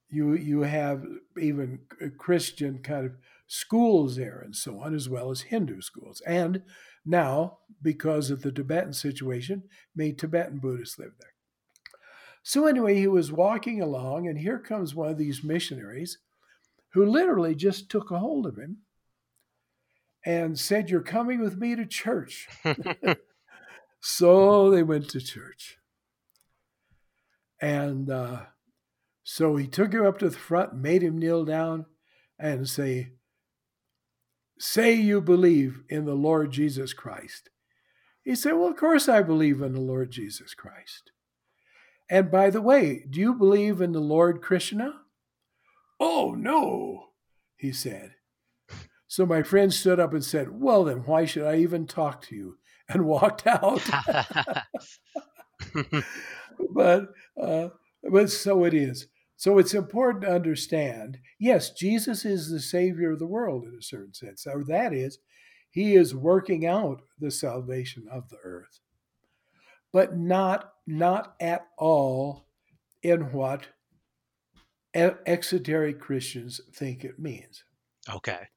you 0.09 0.33
you 0.33 0.61
have 0.63 1.05
even 1.39 1.79
Christian 2.17 2.79
kind 2.79 3.05
of 3.05 3.13
schools 3.47 4.17
there 4.17 4.41
and 4.43 4.53
so 4.53 4.81
on, 4.81 4.93
as 4.93 5.07
well 5.07 5.31
as 5.31 5.41
Hindu 5.41 5.79
schools. 5.79 6.21
And 6.27 6.63
now, 7.05 7.59
because 7.81 8.29
of 8.29 8.41
the 8.41 8.51
Tibetan 8.51 8.91
situation, 8.91 9.63
made 9.95 10.19
Tibetan 10.19 10.59
Buddhists 10.59 10.99
live 10.99 11.13
there. 11.17 11.33
So, 12.43 12.67
anyway, 12.67 12.95
he 12.95 13.07
was 13.07 13.31
walking 13.31 13.81
along, 13.81 14.27
and 14.27 14.37
here 14.37 14.59
comes 14.59 14.93
one 14.93 15.09
of 15.09 15.17
these 15.17 15.45
missionaries 15.45 16.17
who 16.91 17.05
literally 17.05 17.55
just 17.55 17.89
took 17.89 18.11
a 18.11 18.19
hold 18.19 18.45
of 18.45 18.57
him 18.57 18.79
and 20.25 20.59
said, 20.59 20.89
You're 20.89 21.01
coming 21.01 21.39
with 21.39 21.57
me 21.57 21.73
to 21.77 21.85
church. 21.85 22.49
so 24.05 24.69
they 24.69 24.83
went 24.83 25.07
to 25.07 25.21
church. 25.21 25.77
And 27.61 28.09
uh, 28.09 28.41
so 29.23 29.55
he 29.55 29.65
took 29.65 29.93
him 29.93 30.05
up 30.05 30.19
to 30.19 30.29
the 30.29 30.37
front, 30.37 30.75
made 30.75 31.01
him 31.01 31.17
kneel 31.17 31.45
down 31.45 31.85
and 32.37 32.67
say, 32.67 33.13
Say 34.59 34.93
you 34.93 35.21
believe 35.21 35.83
in 35.87 36.03
the 36.03 36.15
Lord 36.15 36.51
Jesus 36.51 36.91
Christ. 36.91 37.49
He 38.25 38.35
said, 38.35 38.55
Well, 38.55 38.67
of 38.67 38.75
course 38.75 39.07
I 39.07 39.21
believe 39.21 39.61
in 39.61 39.71
the 39.71 39.79
Lord 39.79 40.11
Jesus 40.11 40.53
Christ. 40.53 41.13
And 42.09 42.29
by 42.29 42.49
the 42.49 42.61
way, 42.61 43.05
do 43.09 43.21
you 43.21 43.33
believe 43.33 43.79
in 43.79 43.93
the 43.93 44.01
Lord 44.01 44.41
Krishna? 44.41 44.95
Oh, 45.97 46.35
no, 46.37 47.05
he 47.55 47.71
said. 47.71 48.15
So 49.07 49.25
my 49.25 49.43
friend 49.43 49.73
stood 49.73 50.01
up 50.01 50.11
and 50.11 50.25
said, 50.25 50.59
Well, 50.59 50.83
then, 50.83 51.05
why 51.05 51.23
should 51.23 51.45
I 51.45 51.55
even 51.55 51.87
talk 51.87 52.21
to 52.23 52.35
you? 52.35 52.57
And 52.89 53.05
walked 53.05 53.47
out. 53.47 53.81
but, 56.73 57.09
uh, 57.41 57.69
but 58.03 58.29
so 58.29 58.65
it 58.65 58.73
is. 58.73 59.07
So 59.37 59.57
it's 59.57 59.73
important 59.73 60.23
to 60.23 60.31
understand 60.31 61.17
yes, 61.39 61.71
Jesus 61.71 62.25
is 62.25 62.49
the 62.49 62.59
Savior 62.59 63.11
of 63.11 63.19
the 63.19 63.27
world 63.27 63.63
in 63.65 63.75
a 63.77 63.81
certain 63.81 64.13
sense. 64.13 64.45
Or 64.45 64.63
that 64.65 64.93
is, 64.93 65.19
He 65.71 65.95
is 65.95 66.13
working 66.13 66.65
out 66.65 67.01
the 67.19 67.31
salvation 67.31 68.05
of 68.11 68.29
the 68.29 68.37
earth 68.43 68.79
but 69.93 70.17
not 70.17 70.73
not 70.85 71.35
at 71.39 71.67
all 71.77 72.47
in 73.01 73.31
what 73.31 73.67
exoteric 74.93 75.99
Christians 75.99 76.59
think 76.73 77.05
it 77.05 77.19
means. 77.19 77.63
Okay. 78.13 78.47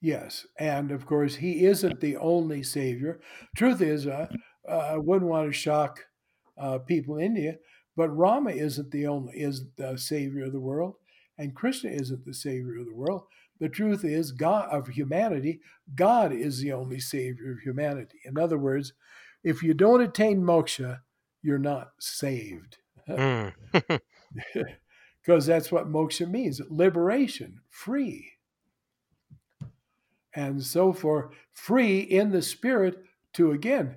Yes, 0.00 0.46
and 0.58 0.92
of 0.92 1.06
course 1.06 1.36
he 1.36 1.64
isn't 1.64 2.00
the 2.00 2.16
only 2.16 2.62
savior. 2.62 3.20
Truth 3.56 3.80
is, 3.80 4.06
uh, 4.06 4.28
uh, 4.68 4.72
I 4.72 4.96
wouldn't 4.96 5.30
want 5.30 5.48
to 5.48 5.52
shock 5.52 6.06
uh, 6.56 6.78
people 6.78 7.18
in 7.18 7.24
India, 7.26 7.56
but 7.96 8.10
Rama 8.10 8.50
isn't 8.50 8.90
the 8.90 9.06
only 9.06 9.34
is 9.34 9.64
the 9.76 9.96
savior 9.98 10.44
of 10.44 10.52
the 10.52 10.60
world, 10.60 10.94
and 11.36 11.54
Krishna 11.54 11.90
isn't 11.90 12.24
the 12.24 12.34
savior 12.34 12.78
of 12.78 12.86
the 12.86 12.94
world. 12.94 13.22
The 13.60 13.68
truth 13.68 14.04
is, 14.04 14.30
God 14.30 14.68
of 14.70 14.86
humanity, 14.88 15.60
God 15.96 16.32
is 16.32 16.60
the 16.60 16.72
only 16.72 17.00
savior 17.00 17.52
of 17.52 17.60
humanity. 17.60 18.20
In 18.24 18.38
other 18.38 18.58
words, 18.58 18.92
if 19.42 19.64
you 19.64 19.74
don't 19.74 20.00
attain 20.00 20.42
moksha, 20.42 21.00
you're 21.42 21.58
not 21.58 21.90
saved. 21.98 22.78
Because 23.06 23.52
mm. 23.74 24.68
that's 25.26 25.72
what 25.72 25.88
moksha 25.88 26.30
means 26.30 26.60
liberation, 26.70 27.60
free. 27.68 28.37
And 30.34 30.62
so, 30.62 30.92
for 30.92 31.32
free 31.52 32.00
in 32.00 32.30
the 32.30 32.42
spirit 32.42 33.04
to 33.34 33.52
again 33.52 33.96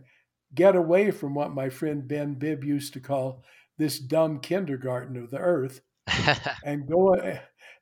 get 0.54 0.76
away 0.76 1.12
from 1.12 1.34
what 1.34 1.54
my 1.54 1.70
friend 1.70 2.08
Ben 2.08 2.34
Bibb 2.34 2.64
used 2.64 2.94
to 2.94 3.00
call 3.00 3.44
this 3.78 4.00
dumb 4.00 4.40
kindergarten 4.40 5.18
of 5.18 5.32
the 5.32 5.40
earth 5.40 5.82
and 6.66 6.88
go 6.88 7.16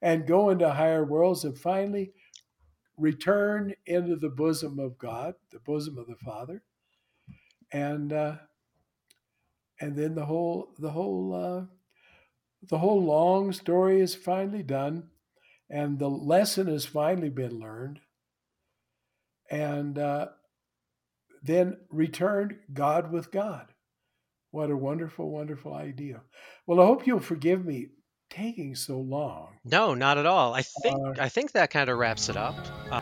and 0.02 0.28
go 0.28 0.50
into 0.50 0.70
higher 0.70 1.04
worlds 1.04 1.44
and 1.44 1.58
finally 1.58 2.12
return 2.98 3.74
into 3.86 4.16
the 4.16 4.30
bosom 4.30 4.80
of 4.80 4.98
God, 4.98 5.34
the 5.52 5.60
bosom 5.60 5.98
of 5.98 6.08
the 6.08 6.16
Father, 6.16 6.62
and 7.72 8.14
uh, 8.14 8.36
and 9.80 9.96
then 9.96 10.16
the 10.16 10.26
whole 10.26 10.74
the 10.78 10.92
whole 10.92 11.34
uh, 11.34 11.66
the 12.64 12.78
whole 12.78 13.04
long 13.04 13.54
story 13.54 14.02
is 14.02 14.16
finally 14.16 14.64
done, 14.64 15.10
and 15.70 15.98
the 15.98 16.10
lesson 16.10 16.68
has 16.68 16.86
finally 16.86 17.30
been 17.30 17.60
learned, 17.60 18.00
and 19.50 19.98
uh, 19.98 20.28
then 21.44 21.78
returned 21.90 22.56
God 22.74 23.12
with 23.12 23.32
God. 23.32 23.68
What 24.52 24.72
a 24.72 24.78
wonderful, 24.78 25.30
wonderful 25.30 25.74
idea. 25.74 26.22
Well, 26.66 26.80
I 26.80 26.86
hope 26.86 27.06
you'll 27.06 27.20
forgive 27.20 27.66
me 27.66 27.88
taking 28.30 28.76
so 28.76 29.00
long. 29.00 29.58
No, 29.64 29.94
not 29.94 30.18
at 30.18 30.26
all. 30.26 30.54
I 30.54 30.62
think 30.62 31.00
uh, 31.00 31.14
I 31.20 31.30
think 31.30 31.52
that 31.52 31.70
kind 31.70 31.90
of 31.90 31.98
wraps 31.98 32.30
it 32.30 32.38
up. 32.38 32.56
Uh- 32.92 33.02